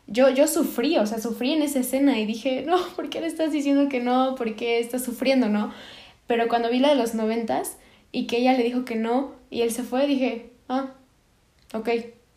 [0.06, 3.26] Yo, yo sufrí, o sea, sufrí en esa escena y dije, no, ¿por qué le
[3.26, 4.34] estás diciendo que no?
[4.34, 5.72] ¿Por qué estás sufriendo, no?
[6.26, 7.76] Pero cuando vi la de los noventas
[8.10, 10.94] y que ella le dijo que no y él se fue, dije, ah,
[11.72, 11.88] ok,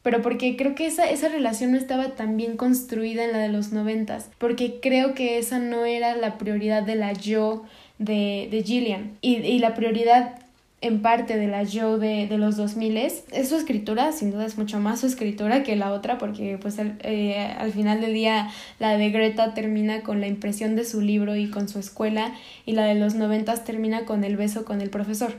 [0.01, 3.49] pero porque creo que esa, esa relación no estaba tan bien construida en la de
[3.49, 7.63] los noventas, porque creo que esa no era la prioridad de la yo
[7.97, 9.17] de, de Gillian.
[9.21, 10.39] Y, y la prioridad
[10.81, 14.57] en parte de la yo de, de los 2000 es su escritura, sin duda es
[14.57, 18.49] mucho más su escritura que la otra, porque pues al, eh, al final del día
[18.77, 22.35] la de Greta termina con la impresión de su libro y con su escuela,
[22.67, 25.33] y la de los noventas termina con el beso con el profesor.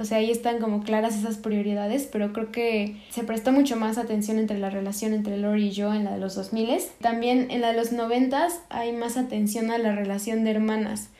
[0.00, 3.98] O sea, ahí están como claras esas prioridades, pero creo que se prestó mucho más
[3.98, 6.78] atención entre la relación entre Lori y yo en la de los 2000.
[7.02, 11.10] También en la de los 90 hay más atención a la relación de hermanas.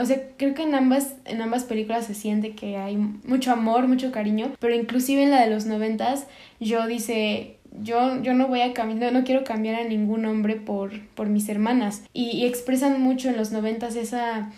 [0.00, 3.88] O sea, creo que en ambas, en ambas películas se siente que hay mucho amor,
[3.88, 6.14] mucho cariño, pero inclusive en la de los 90
[6.60, 10.98] yo dice, yo, yo no voy a cambiar, no, quiero cambiar a ningún hombre por,
[11.10, 12.04] por mis hermanas.
[12.14, 14.50] Y, y expresan mucho en los noventas esa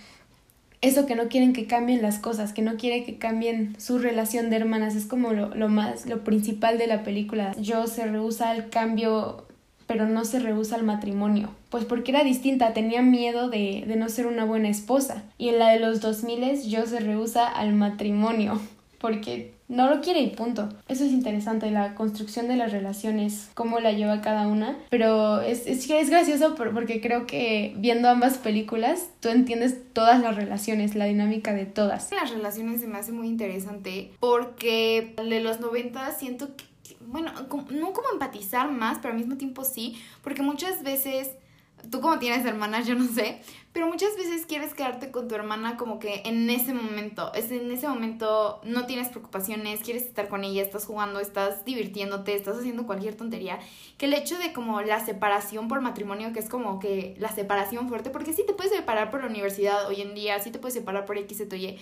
[0.81, 4.51] eso que no quieren que cambien las cosas, que no quiere que cambien su relación
[4.51, 7.55] de hermanas, es como lo, lo más, lo principal de la película.
[7.59, 9.47] Yo se rehúsa al cambio,
[9.87, 14.09] pero no se rehúsa al matrimonio, pues porque era distinta, tenía miedo de, de no
[14.09, 15.25] ser una buena esposa.
[15.39, 18.61] Y en la de los 2000 yo se rehúsa al matrimonio,
[18.99, 20.69] porque no lo quiere y punto.
[20.89, 24.79] Eso es interesante, la construcción de las relaciones, cómo la lleva cada una.
[24.91, 30.37] Pero es, es, es gracioso porque creo que viendo ambas películas, tú entiendes todas las
[30.37, 32.11] relaciones, la dinámica de todas.
[32.13, 36.65] Las relaciones se me hace muy interesante porque de los 90 siento que,
[37.01, 37.33] bueno,
[37.71, 41.31] no como empatizar más, pero al mismo tiempo sí, porque muchas veces
[41.91, 43.41] tú como tienes hermanas, yo no sé,
[43.77, 47.71] pero muchas veces quieres quedarte con tu hermana como que en ese momento, es en
[47.71, 52.87] ese momento no tienes preocupaciones, quieres estar con ella, estás jugando, estás divirtiéndote, estás haciendo
[52.87, 53.59] cualquier tontería,
[53.99, 57.91] que el hecho de como la separación por matrimonio, que es como que la separación
[57.91, 60.73] fuerte, porque sí te puedes separar por la universidad hoy en día, sí te puedes
[60.73, 61.77] separar por X, Y,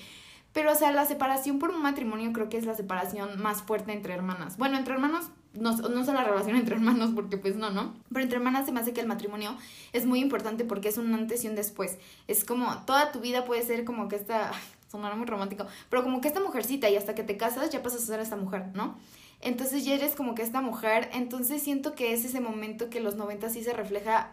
[0.53, 3.93] pero o sea, la separación por un matrimonio creo que es la separación más fuerte
[3.93, 4.57] entre hermanas.
[4.57, 7.95] Bueno, entre hermanos no, no es la relación entre hermanos, porque pues no, ¿no?
[8.11, 9.57] Pero entre hermanas se me hace que el matrimonio
[9.93, 11.99] es muy importante porque es un antes y un después.
[12.29, 14.53] Es como toda tu vida puede ser como que esta,
[14.91, 18.03] sonará muy romántico, pero como que esta mujercita y hasta que te casas ya pasas
[18.03, 18.97] a ser esta mujer, ¿no?
[19.41, 23.17] Entonces ya eres como que esta mujer, entonces siento que es ese momento que los
[23.17, 24.33] 90 sí se refleja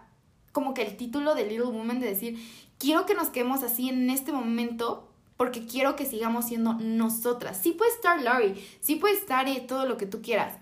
[0.51, 2.39] como que el título de Little Woman de decir,
[2.77, 5.07] quiero que nos quedemos así en este momento
[5.38, 7.60] porque quiero que sigamos siendo nosotras.
[7.62, 10.53] Sí puede estar Laurie, sí puede estar y todo lo que tú quieras,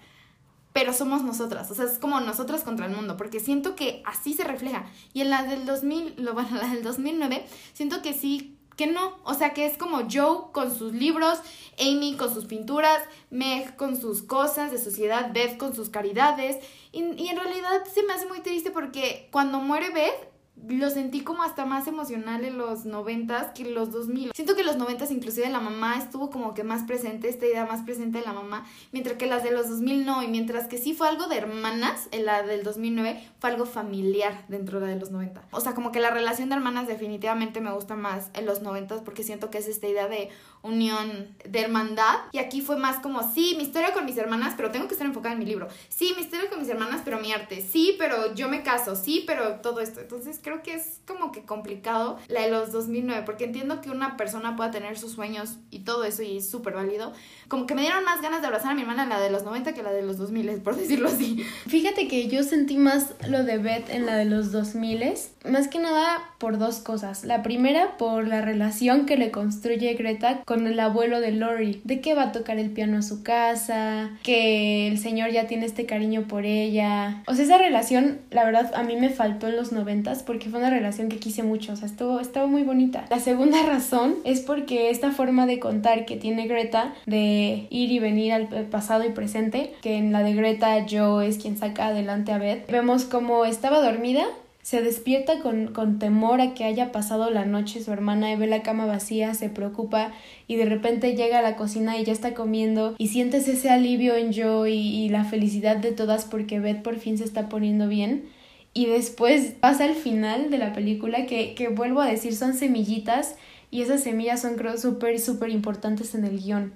[0.73, 4.33] pero somos nosotras, o sea, es como nosotras contra el mundo, porque siento que así
[4.33, 4.85] se refleja.
[5.13, 9.17] Y en la del 2000, lo, bueno, la del 2009, siento que sí, que no,
[9.23, 11.39] o sea, que es como Joe con sus libros,
[11.79, 16.57] Amy con sus pinturas, Meg con sus cosas de sociedad, Beth con sus caridades,
[16.91, 20.28] y, y en realidad se me hace muy triste porque cuando muere Beth,
[20.67, 24.31] lo sentí como hasta más emocional en los noventas que en los 2000.
[24.33, 27.65] Siento que en los noventas inclusive la mamá estuvo como que más presente, esta idea
[27.65, 30.77] más presente de la mamá, mientras que las de los 2000 no, y mientras que
[30.77, 34.93] sí fue algo de hermanas, en la del 2009 fue algo familiar dentro de la
[34.93, 35.47] de los 90.
[35.51, 39.01] O sea, como que la relación de hermanas definitivamente me gusta más en los noventas
[39.01, 40.29] porque siento que es esta idea de
[40.61, 44.71] unión, de hermandad, y aquí fue más como, sí, mi historia con mis hermanas, pero
[44.71, 45.67] tengo que estar enfocada en mi libro.
[45.87, 47.61] Sí, mi historia con mis hermanas, pero mi arte.
[47.61, 48.95] Sí, pero yo me caso.
[48.95, 50.01] Sí, pero todo esto.
[50.01, 54.17] Entonces, creo que es como que complicado la de los 2009, porque entiendo que una
[54.17, 57.13] persona pueda tener sus sueños y todo eso y es súper válido.
[57.47, 59.73] Como que me dieron más ganas de abrazar a mi hermana la de los 90
[59.73, 61.43] que la de los 2000, por decirlo así.
[61.67, 65.13] Fíjate que yo sentí más lo de Beth en la de los 2000,
[65.49, 67.23] más que nada por dos cosas.
[67.23, 72.01] La primera, por la relación que le construye Greta con el abuelo de Lori, de
[72.01, 75.85] que va a tocar el piano a su casa, que el señor ya tiene este
[75.85, 77.23] cariño por ella.
[77.27, 80.51] O sea, esa relación, la verdad, a mí me faltó en los noventas porque porque
[80.51, 83.05] fue una relación que quise mucho, o sea, estuvo, estuvo muy bonita.
[83.09, 87.99] La segunda razón es porque esta forma de contar que tiene Greta de ir y
[87.99, 92.31] venir al pasado y presente, que en la de Greta Joe es quien saca adelante
[92.31, 94.23] a Beth, vemos como estaba dormida
[94.61, 98.47] se despierta con, con, temor a que haya pasado la noche su hermana y ve
[98.47, 100.13] la cama vacía, se preocupa
[100.47, 104.15] y de repente llega a la cocina y ya está comiendo y sientes ese alivio
[104.15, 107.89] en Joe y, y la felicidad de todas porque Beth por fin se está poniendo
[107.89, 108.38] bien.
[108.73, 113.35] Y después pasa el final de la película que, que vuelvo a decir son semillitas
[113.71, 116.73] y esas semillas son creo súper, súper importantes en el guion.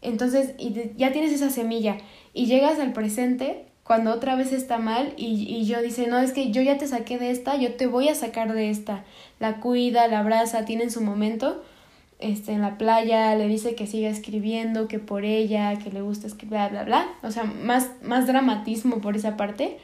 [0.00, 1.98] Entonces y ya tienes esa semilla
[2.32, 6.32] y llegas al presente cuando otra vez está mal y, y, yo dice, no, es
[6.32, 9.04] que yo ya te saqué de esta, yo te voy a sacar de esta.
[9.40, 11.62] La cuida, la abraza, tiene su momento
[12.18, 16.26] este, en la playa, le dice que siga escribiendo, que por ella, que le gusta
[16.26, 17.08] escribir, bla, bla, bla.
[17.22, 19.78] O sea, más, más dramatismo por esa parte.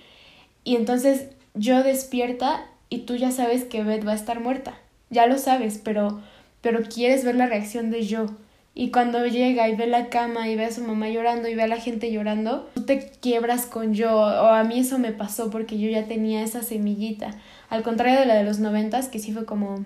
[0.65, 4.75] Y entonces yo despierta y tú ya sabes que Beth va a estar muerta.
[5.11, 6.21] Ya lo sabes, pero,
[6.61, 8.27] pero quieres ver la reacción de yo.
[8.75, 11.63] Y cuando llega y ve la cama y ve a su mamá llorando y ve
[11.65, 14.15] a la gente llorando, tú te quiebras con yo.
[14.15, 17.35] O a mí eso me pasó porque yo ya tenía esa semillita.
[17.69, 19.85] Al contrario de la de los noventas, que sí fue como,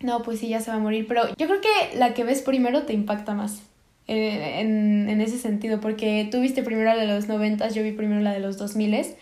[0.00, 1.06] no, pues sí, ya se va a morir.
[1.08, 3.62] Pero yo creo que la que ves primero te impacta más.
[4.08, 7.92] Eh, en, en, ese sentido, porque tú viste primero la de los noventas, yo vi
[7.92, 9.16] primero la de los dos miles.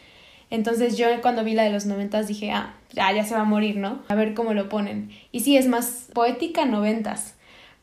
[0.51, 3.45] Entonces yo cuando vi la de los noventas dije, ah, ya, ya se va a
[3.45, 4.03] morir, ¿no?
[4.09, 5.11] A ver cómo lo ponen.
[5.33, 7.35] Y sí, es más poética noventas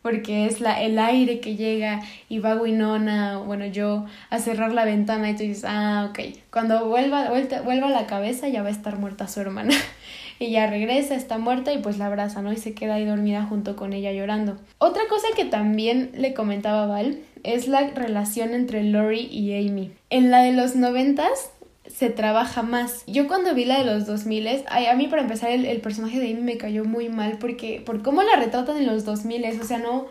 [0.08, 4.86] porque es la, el aire que llega y va Winona, bueno, yo a cerrar la
[4.86, 8.72] ventana y tú dices, ah, ok, cuando vuelva, vuelta, vuelva la cabeza ya va a
[8.72, 9.74] estar muerta su hermana.
[10.40, 12.54] y ya regresa, está muerta y pues la abraza, ¿no?
[12.54, 14.58] Y se queda ahí dormida junto con ella llorando.
[14.78, 19.92] Otra cosa que también le comentaba Val es la relación entre Lori y Amy.
[20.10, 21.52] En la de los noventas
[21.94, 23.04] se trabaja más.
[23.08, 26.32] Yo cuando vi la de los 2000, a, mí para empezar el, el, personaje de
[26.32, 29.80] Amy me cayó muy mal porque por cómo la retratan en los 2000, o sea,
[29.80, 30.08] no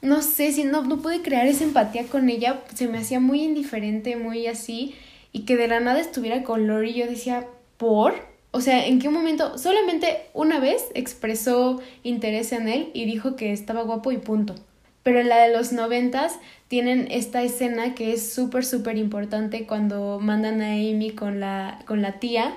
[0.00, 3.42] no sé si no no pude crear esa empatía con ella, se me hacía muy
[3.42, 4.94] indiferente, muy así
[5.32, 8.14] y que de la nada estuviera con Lori, yo decía, "¿Por?"
[8.50, 9.58] O sea, ¿en qué momento?
[9.58, 14.54] Solamente una vez expresó interés en él y dijo que estaba guapo y punto.
[15.02, 20.18] Pero en la de los noventas tienen esta escena que es súper, súper importante cuando
[20.20, 22.54] mandan a Amy con la, con la tía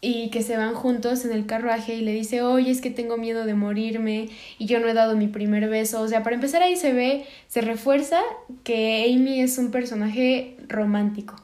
[0.00, 3.16] y que se van juntos en el carruaje y le dice, oye, es que tengo
[3.16, 6.00] miedo de morirme y yo no he dado mi primer beso.
[6.00, 8.20] O sea, para empezar ahí se ve, se refuerza
[8.64, 11.36] que Amy es un personaje romántico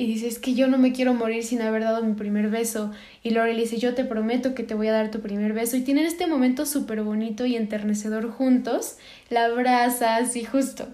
[0.00, 2.90] y dice, es que yo no me quiero morir sin haber dado mi primer beso.
[3.22, 5.76] Y Lori le dice, yo te prometo que te voy a dar tu primer beso.
[5.76, 8.96] Y tienen este momento súper bonito y enternecedor juntos.
[9.28, 10.88] La abrazas y justo.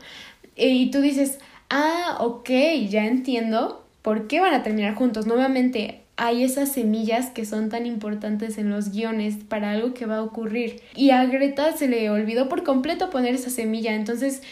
[0.57, 1.39] Y tú dices,
[1.71, 2.51] ah, ok,
[2.89, 5.25] ya entiendo por qué van a terminar juntos.
[5.25, 10.17] Nuevamente, hay esas semillas que son tan importantes en los guiones para algo que va
[10.17, 10.83] a ocurrir.
[10.97, 13.95] Y a Greta se le olvidó por completo poner esa semilla.
[13.95, 14.43] Entonces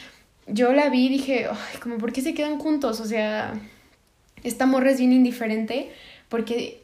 [0.47, 3.01] yo la vi y dije, ay, como, ¿por qué se quedan juntos?
[3.01, 3.55] O sea,
[4.45, 5.91] esta morra es bien indiferente
[6.29, 6.84] porque,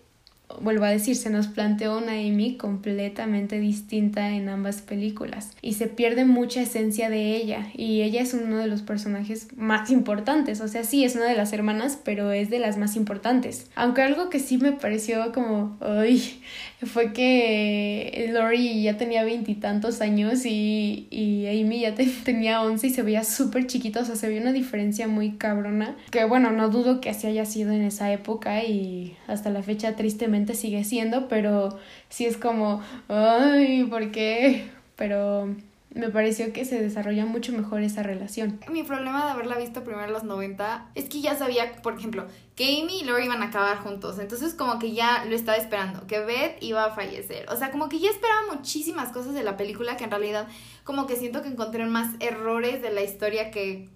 [0.60, 5.86] vuelvo a decir, se nos planteó una Amy completamente distinta en ambas películas y se
[5.86, 10.68] pierde mucha esencia de ella y ella es uno de los personajes más importantes, o
[10.68, 13.70] sea, sí, es una de las hermanas, pero es de las más importantes.
[13.74, 16.40] Aunque algo que sí me pareció como, ay,
[16.82, 23.02] fue que Lori ya tenía veintitantos años y, y Amy ya tenía once y se
[23.02, 27.00] veía súper chiquita, o sea, se veía una diferencia muy cabrona, que bueno, no dudo
[27.00, 31.78] que así haya sido en esa época y hasta la fecha tristemente sigue siendo, pero
[32.08, 34.70] sí es como, ay, ¿por qué?
[34.96, 35.48] Pero
[35.92, 38.60] me pareció que se desarrolla mucho mejor esa relación.
[38.70, 42.26] Mi problema de haberla visto primero en los 90 es que ya sabía, por ejemplo,
[42.54, 44.20] que Amy y Lori iban a acabar juntos.
[44.20, 47.46] Entonces como que ya lo estaba esperando, que Beth iba a fallecer.
[47.50, 50.46] O sea, como que ya esperaba muchísimas cosas de la película que en realidad
[50.84, 53.88] como que siento que encontré más errores de la historia que,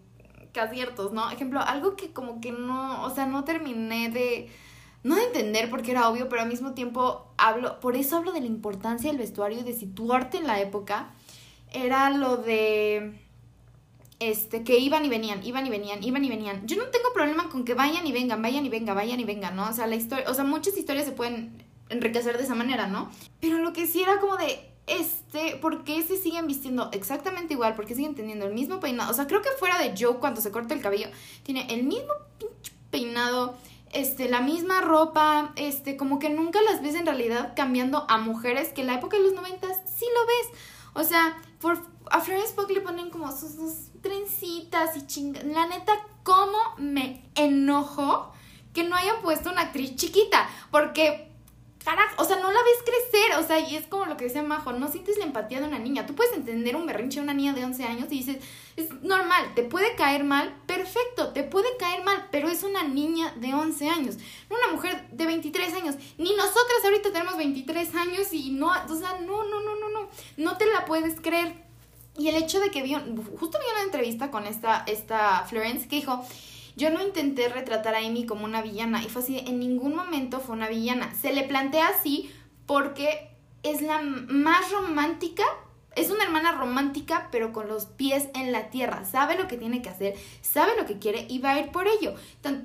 [0.52, 1.30] que aciertos, ¿no?
[1.30, 4.48] Ejemplo, algo que como que no, o sea, no terminé de
[5.04, 8.40] no de entender porque era obvio, pero al mismo tiempo hablo, por eso hablo de
[8.40, 11.12] la importancia del vestuario, de situarte en la época
[11.72, 13.20] era lo de
[14.20, 16.66] este que iban y venían, iban y venían, iban y venían.
[16.66, 19.56] Yo no tengo problema con que vayan y vengan, vayan y vengan, vayan y vengan,
[19.56, 19.68] ¿no?
[19.68, 23.10] O sea, la historia, o sea, muchas historias se pueden enriquecer de esa manera, ¿no?
[23.40, 27.74] Pero lo que sí era como de este, ¿por qué se siguen vistiendo exactamente igual?
[27.74, 29.10] ¿Por qué siguen teniendo el mismo peinado?
[29.10, 31.08] O sea, creo que fuera de Joe cuando se corta el cabello,
[31.42, 33.56] tiene el mismo pinche peinado,
[33.94, 38.68] este, la misma ropa, este, como que nunca las ves en realidad cambiando a mujeres
[38.68, 40.60] que en la época de los noventas sí lo ves.
[40.94, 41.78] O sea, por,
[42.10, 45.44] a Florence Pugh le ponen como sus, sus trencitas y chingas.
[45.44, 45.92] La neta,
[46.22, 48.32] ¿cómo me enojo
[48.72, 50.48] que no hayan puesto una actriz chiquita?
[50.70, 51.33] Porque
[51.84, 54.42] carajo, o sea, no la ves crecer, o sea, y es como lo que decía
[54.42, 56.06] Majo, no sientes la empatía de una niña.
[56.06, 58.38] Tú puedes entender un berrinche de una niña de 11 años y dices,
[58.76, 63.32] es normal, te puede caer mal, perfecto, te puede caer mal, pero es una niña
[63.36, 64.16] de 11 años,
[64.48, 65.96] no una mujer de 23 años.
[66.16, 70.08] Ni nosotras ahorita tenemos 23 años y no, o sea, no, no, no, no, no,
[70.38, 71.62] no te la puedes creer.
[72.16, 73.00] Y el hecho de que vio,
[73.38, 76.24] justo vi una entrevista con esta, esta Florence que dijo,
[76.76, 80.40] yo no intenté retratar a Amy como una villana y fue así, en ningún momento
[80.40, 81.14] fue una villana.
[81.14, 82.30] Se le plantea así
[82.66, 83.30] porque
[83.62, 85.44] es la más romántica,
[85.94, 89.82] es una hermana romántica pero con los pies en la tierra, sabe lo que tiene
[89.82, 92.14] que hacer, sabe lo que quiere y va a ir por ello.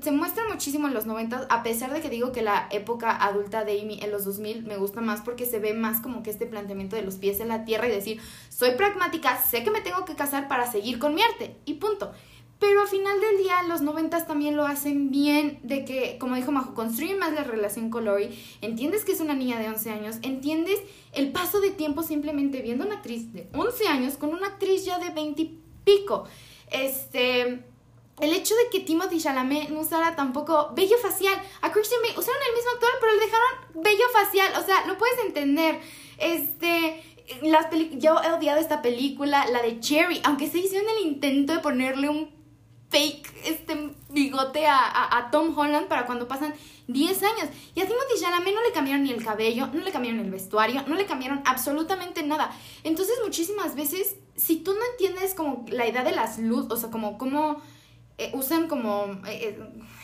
[0.01, 3.63] Se muestra muchísimo en los 90, a pesar de que digo que la época adulta
[3.63, 6.47] de Amy en los 2000 me gusta más porque se ve más como que este
[6.47, 10.03] planteamiento de los pies en la tierra y decir, soy pragmática, sé que me tengo
[10.05, 12.11] que casar para seguir con mi arte y punto.
[12.59, 16.51] Pero al final del día, los noventas también lo hacen bien, de que, como dijo
[16.51, 20.17] Majo, construyen más la relación con Lori, entiendes que es una niña de 11 años,
[20.23, 20.79] entiendes
[21.13, 24.83] el paso de tiempo simplemente viendo a una actriz de 11 años con una actriz
[24.83, 26.25] ya de 20 y pico.
[26.69, 27.63] Este,
[28.19, 32.41] el hecho de que Timothy Chalamet no usara tampoco bello facial, a Christian Bale usaron
[32.49, 35.79] el mismo actor, pero le dejaron bello facial, o sea, lo puedes entender.
[36.17, 37.01] Este,
[37.43, 41.59] las yo he odiado esta película, la de Cherry, aunque se hicieron el intento de
[41.59, 42.38] ponerle un
[42.89, 46.53] fake este bigote a, a, Tom Holland para cuando pasan
[46.87, 47.49] 10 años.
[47.75, 50.83] Y a Timothy Chalamet no le cambiaron ni el cabello, no le cambiaron el vestuario,
[50.87, 52.51] no le cambiaron absolutamente nada.
[52.83, 56.89] Entonces muchísimas veces, si tú no entiendes como la idea de las luces, o sea,
[56.89, 57.61] como cómo
[58.17, 59.59] eh, usan como eh, eh,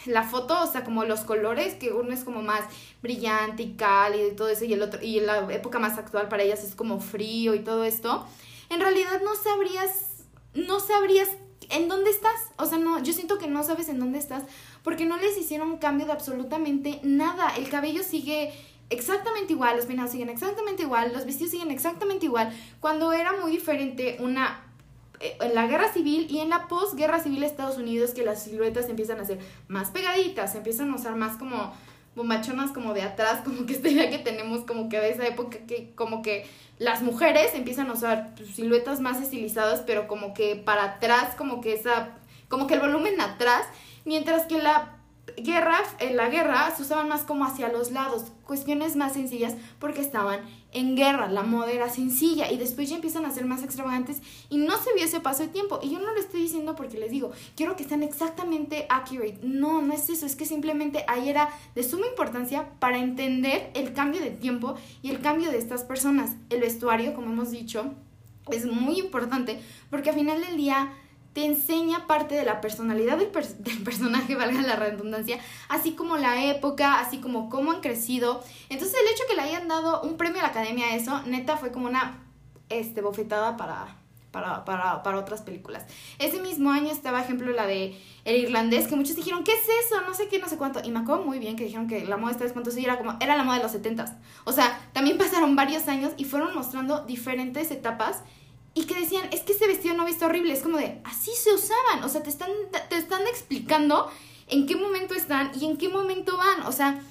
[0.05, 2.63] la foto, o sea, como los colores, que uno es como más
[3.01, 6.43] brillante y cálido y todo eso, y el otro, y la época más actual para
[6.43, 8.25] ellas es como frío y todo esto,
[8.69, 10.23] en realidad no sabrías,
[10.53, 11.27] no sabrías
[11.71, 12.51] ¿en dónde estás?
[12.57, 14.43] O sea, no, yo siento que no sabes en dónde estás
[14.83, 17.55] porque no les hicieron cambio de absolutamente nada.
[17.57, 18.53] El cabello sigue
[18.89, 23.51] exactamente igual, los peinados siguen exactamente igual, los vestidos siguen exactamente igual, cuando era muy
[23.51, 24.61] diferente una
[25.19, 28.43] eh, en la guerra civil y en la posguerra civil de Estados Unidos que las
[28.43, 31.73] siluetas empiezan a ser más pegaditas, empiezan a usar más como
[32.15, 35.59] bombachonas como de atrás, como que esta idea que tenemos como que de esa época
[35.67, 36.45] que como que
[36.77, 41.73] las mujeres empiezan a usar siluetas más estilizadas, pero como que para atrás, como que
[41.73, 42.17] esa,
[42.49, 43.65] como que el volumen atrás,
[44.03, 44.94] mientras que la
[45.37, 50.01] guerra, en la guerra se usaban más como hacia los lados, cuestiones más sencillas porque
[50.01, 54.21] estaban en guerra, la moda era sencilla y después ya empiezan a ser más extravagantes
[54.49, 55.79] y no se vio ese paso de tiempo.
[55.81, 59.39] Y yo no lo estoy diciendo porque les digo, quiero que estén exactamente accurate.
[59.41, 63.93] No, no es eso, es que simplemente ahí era de suma importancia para entender el
[63.93, 66.35] cambio de tiempo y el cambio de estas personas.
[66.49, 67.93] El vestuario, como hemos dicho,
[68.51, 69.59] es muy importante
[69.89, 70.93] porque al final del día
[71.35, 77.01] te enseña parte de la personalidad del, personaje, valga la redundancia, así como la época,
[77.01, 78.41] así como cómo han crecido.
[78.69, 81.57] Entonces el hecho que le hayan dado un premio a la academia a eso, neta,
[81.57, 82.23] fue como una
[82.69, 83.97] este, bofetada para,
[84.31, 85.83] para, para, para, otras películas.
[86.19, 89.99] Ese mismo año estaba, ejemplo, la de El Irlandés, que muchos dijeron, ¿qué es eso?
[90.07, 90.79] No sé qué, no sé cuánto.
[90.85, 92.97] Y me acuerdo muy bien que dijeron que la moda esta vez cuánto sí era
[92.97, 94.13] como, era la moda de los setentas.
[94.45, 98.23] O sea, también pasaron varios años y fueron mostrando diferentes etapas
[98.75, 101.31] y que decían, es que ese vestido no ha visto horrible, es como de, así
[101.31, 102.51] se usaban, o sea, te están,
[102.89, 104.11] te están explicando
[104.47, 107.01] en qué momento están y en qué momento van, o sea,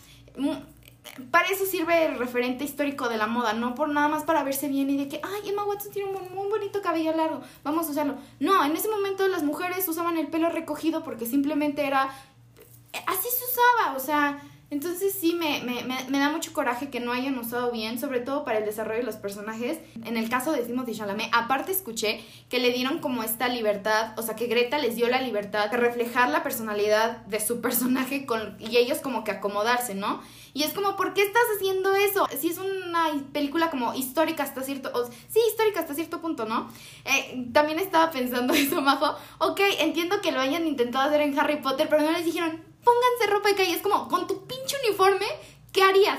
[1.30, 4.68] para eso sirve el referente histórico de la moda, no por nada más para verse
[4.68, 7.92] bien y de que, ay, Emma Watson tiene un muy bonito cabello largo, vamos a
[7.92, 8.16] usarlo.
[8.40, 12.14] No, en ese momento las mujeres usaban el pelo recogido porque simplemente era,
[13.06, 14.38] así se usaba, o sea,
[14.74, 18.44] entonces sí me, me, me, da mucho coraje que no hayan usado bien, sobre todo
[18.44, 19.78] para el desarrollo de los personajes.
[20.04, 24.22] En el caso de Timothy Chalamet, aparte escuché que le dieron como esta libertad, o
[24.22, 28.56] sea, que Greta les dio la libertad de reflejar la personalidad de su personaje con,
[28.58, 30.20] y ellos como que acomodarse, ¿no?
[30.54, 32.26] Y es como, ¿por qué estás haciendo eso?
[32.36, 34.90] Si es una película como histórica hasta cierto,
[35.28, 36.68] sí, histórica hasta cierto punto, ¿no?
[37.04, 39.14] Eh, también estaba pensando eso, Majo.
[39.38, 43.26] Ok, entiendo que lo hayan intentado hacer en Harry Potter, pero no les dijeron, pónganse
[43.28, 43.72] ropa de calle.
[43.72, 45.26] Es como, con tu pinche uniforme,
[45.72, 46.18] ¿qué harías?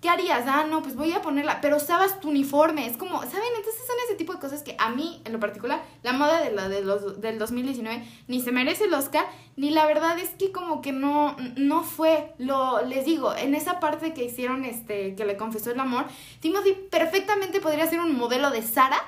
[0.00, 0.44] ¿Qué harías?
[0.46, 2.86] Ah, no, pues voy a ponerla, pero usabas tu uniforme.
[2.86, 3.48] Es como, ¿saben?
[3.56, 6.52] Entonces son ese tipo de cosas que a mí, en lo particular, la moda de
[6.52, 9.24] la de los, del 2019 ni se merece el Oscar,
[9.56, 13.80] ni la verdad es que como que no, no fue, lo, les digo, en esa
[13.80, 16.04] parte que hicieron, este, que le confesó el amor,
[16.40, 19.02] Timothy perfectamente podría ser un modelo de Sara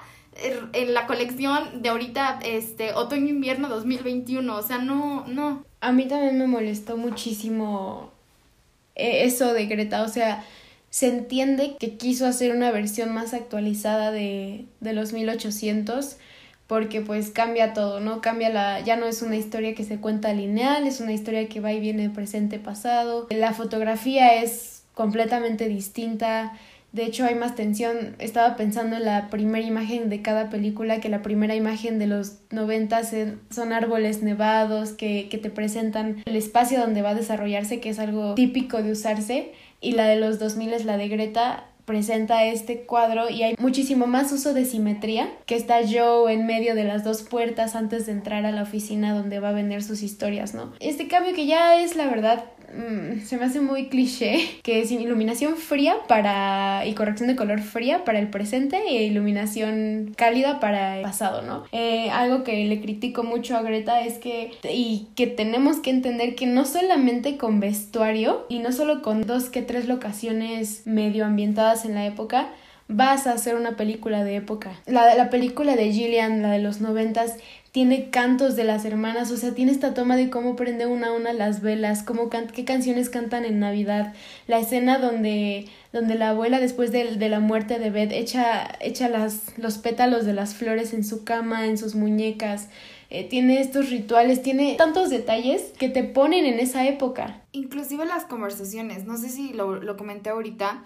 [0.73, 4.57] en la colección de ahorita, este, otoño-invierno 2021.
[4.57, 5.65] O sea, no, no.
[5.81, 8.13] A mí también me molestó muchísimo
[8.99, 10.45] eh, eso de Greta, o sea,
[10.91, 16.17] se entiende que quiso hacer una versión más actualizada de, de los 1800
[16.67, 18.21] porque pues cambia todo, ¿no?
[18.21, 21.61] Cambia la, ya no es una historia que se cuenta lineal, es una historia que
[21.61, 23.27] va y viene presente, pasado.
[23.31, 26.53] La fotografía es completamente distinta.
[26.93, 28.17] De hecho, hay más tensión.
[28.19, 32.39] Estaba pensando en la primera imagen de cada película, que la primera imagen de los
[32.51, 33.03] 90
[33.51, 37.99] son árboles nevados que, que te presentan el espacio donde va a desarrollarse, que es
[37.99, 39.53] algo típico de usarse.
[39.81, 44.07] Y la de los 2000 es la de Greta, presenta este cuadro y hay muchísimo
[44.07, 48.13] más uso de simetría, que está Joe en medio de las dos puertas antes de
[48.13, 50.75] entrar a la oficina donde va a vender sus historias, ¿no?
[50.81, 54.91] Este cambio que ya es la verdad Mm, se me hace muy cliché, que es
[54.91, 60.99] iluminación fría para y corrección de color fría para el presente e iluminación cálida para
[60.99, 61.65] el pasado, ¿no?
[61.73, 66.35] Eh, algo que le critico mucho a Greta es que y que tenemos que entender
[66.35, 71.85] que no solamente con vestuario y no solo con dos que tres locaciones medio ambientadas
[71.85, 72.51] en la época,
[72.89, 74.73] vas a hacer una película de época.
[74.87, 77.37] La, la película de Gillian, la de los noventas,
[77.71, 81.13] tiene cantos de las hermanas, o sea, tiene esta toma de cómo prende una a
[81.13, 84.15] una las velas, cómo qué canciones cantan en Navidad,
[84.47, 89.09] la escena donde, donde la abuela después de, de la muerte de Beth echa, echa
[89.09, 92.69] las, los pétalos de las flores en su cama, en sus muñecas,
[93.11, 97.43] eh, tiene estos rituales, tiene tantos detalles que te ponen en esa época.
[97.53, 100.85] Inclusive las conversaciones, no sé si lo, lo comenté ahorita,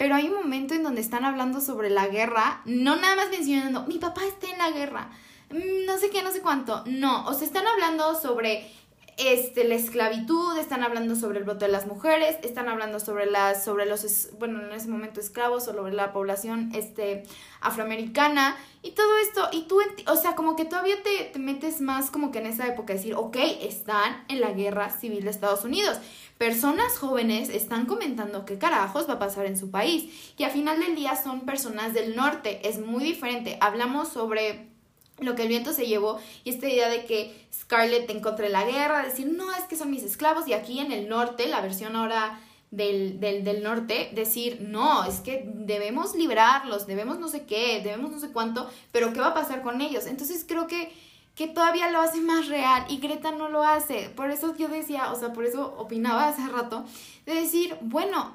[0.00, 3.82] pero hay un momento en donde están hablando sobre la guerra, no nada más mencionando,
[3.82, 5.10] mi papá está en la guerra,
[5.50, 6.84] Mm, no sé qué, no sé cuánto.
[6.86, 8.70] No, o sea, están hablando sobre
[9.16, 13.64] este, la esclavitud, están hablando sobre el voto de las mujeres, están hablando sobre las,
[13.64, 17.24] sobre los, bueno, en ese momento esclavos, o sobre la población, este,
[17.60, 22.10] afroamericana, y todo esto, y tú, o sea, como que todavía te, te metes más
[22.10, 25.98] como que en esa época, decir, ok, están en la guerra civil de Estados Unidos,
[26.40, 30.80] personas jóvenes están comentando qué carajos va a pasar en su país, y al final
[30.80, 34.70] del día son personas del norte, es muy diferente, hablamos sobre
[35.18, 39.02] lo que el viento se llevó y esta idea de que Scarlett encontré la guerra,
[39.02, 42.40] decir, no, es que son mis esclavos y aquí en el norte, la versión ahora
[42.70, 48.12] del, del, del, norte, decir, no, es que debemos liberarlos, debemos no sé qué, debemos
[48.12, 50.06] no sé cuánto, pero ¿qué va a pasar con ellos?
[50.06, 50.90] Entonces creo que,
[51.34, 54.10] que todavía lo hace más real y Greta no lo hace.
[54.10, 56.84] Por eso yo decía, o sea, por eso opinaba hace rato,
[57.26, 58.34] de decir, bueno,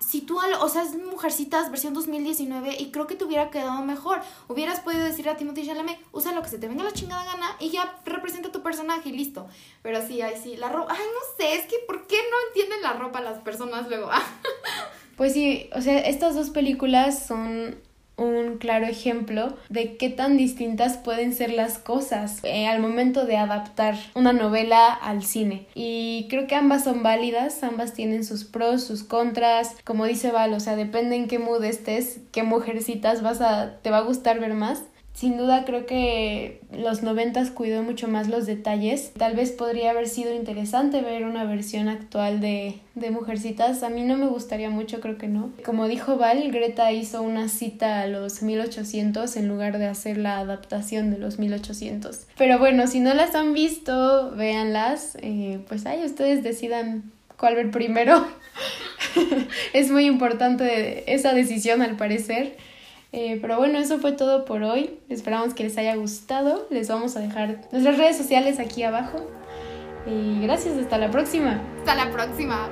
[0.00, 4.20] si tú, o sea, es Mujercitas versión 2019 y creo que te hubiera quedado mejor.
[4.48, 7.54] Hubieras podido decir a Timothy Chalamet, usa lo que se te venga la chingada gana
[7.60, 9.46] y ya representa tu personaje y listo.
[9.82, 12.82] Pero sí, ay, sí, la ropa, ay, no sé, es que ¿por qué no entienden
[12.82, 14.08] la ropa las personas luego?
[15.16, 17.78] pues sí, o sea, estas dos películas son
[18.20, 23.36] un claro ejemplo de qué tan distintas pueden ser las cosas eh, al momento de
[23.36, 25.66] adaptar una novela al cine.
[25.74, 29.74] Y creo que ambas son válidas, ambas tienen sus pros, sus contras.
[29.84, 33.90] Como dice Val, o sea, depende en qué mood estés, qué mujercitas vas a, te
[33.90, 34.82] va a gustar ver más.
[35.20, 39.12] Sin duda creo que los noventas cuidó mucho más los detalles.
[39.12, 43.82] Tal vez podría haber sido interesante ver una versión actual de, de Mujercitas.
[43.82, 45.50] A mí no me gustaría mucho, creo que no.
[45.62, 50.38] Como dijo Val, Greta hizo una cita a los 1800 en lugar de hacer la
[50.38, 52.26] adaptación de los 1800.
[52.38, 55.18] Pero bueno, si no las han visto, véanlas.
[55.20, 58.26] Eh, pues ahí ustedes decidan cuál ver primero.
[59.74, 62.56] es muy importante esa decisión al parecer.
[63.12, 64.98] Eh, pero bueno, eso fue todo por hoy.
[65.08, 66.66] Esperamos que les haya gustado.
[66.70, 69.18] Les vamos a dejar nuestras redes sociales aquí abajo.
[70.06, 71.60] Y gracias, hasta la próxima.
[71.80, 72.68] Hasta la próxima.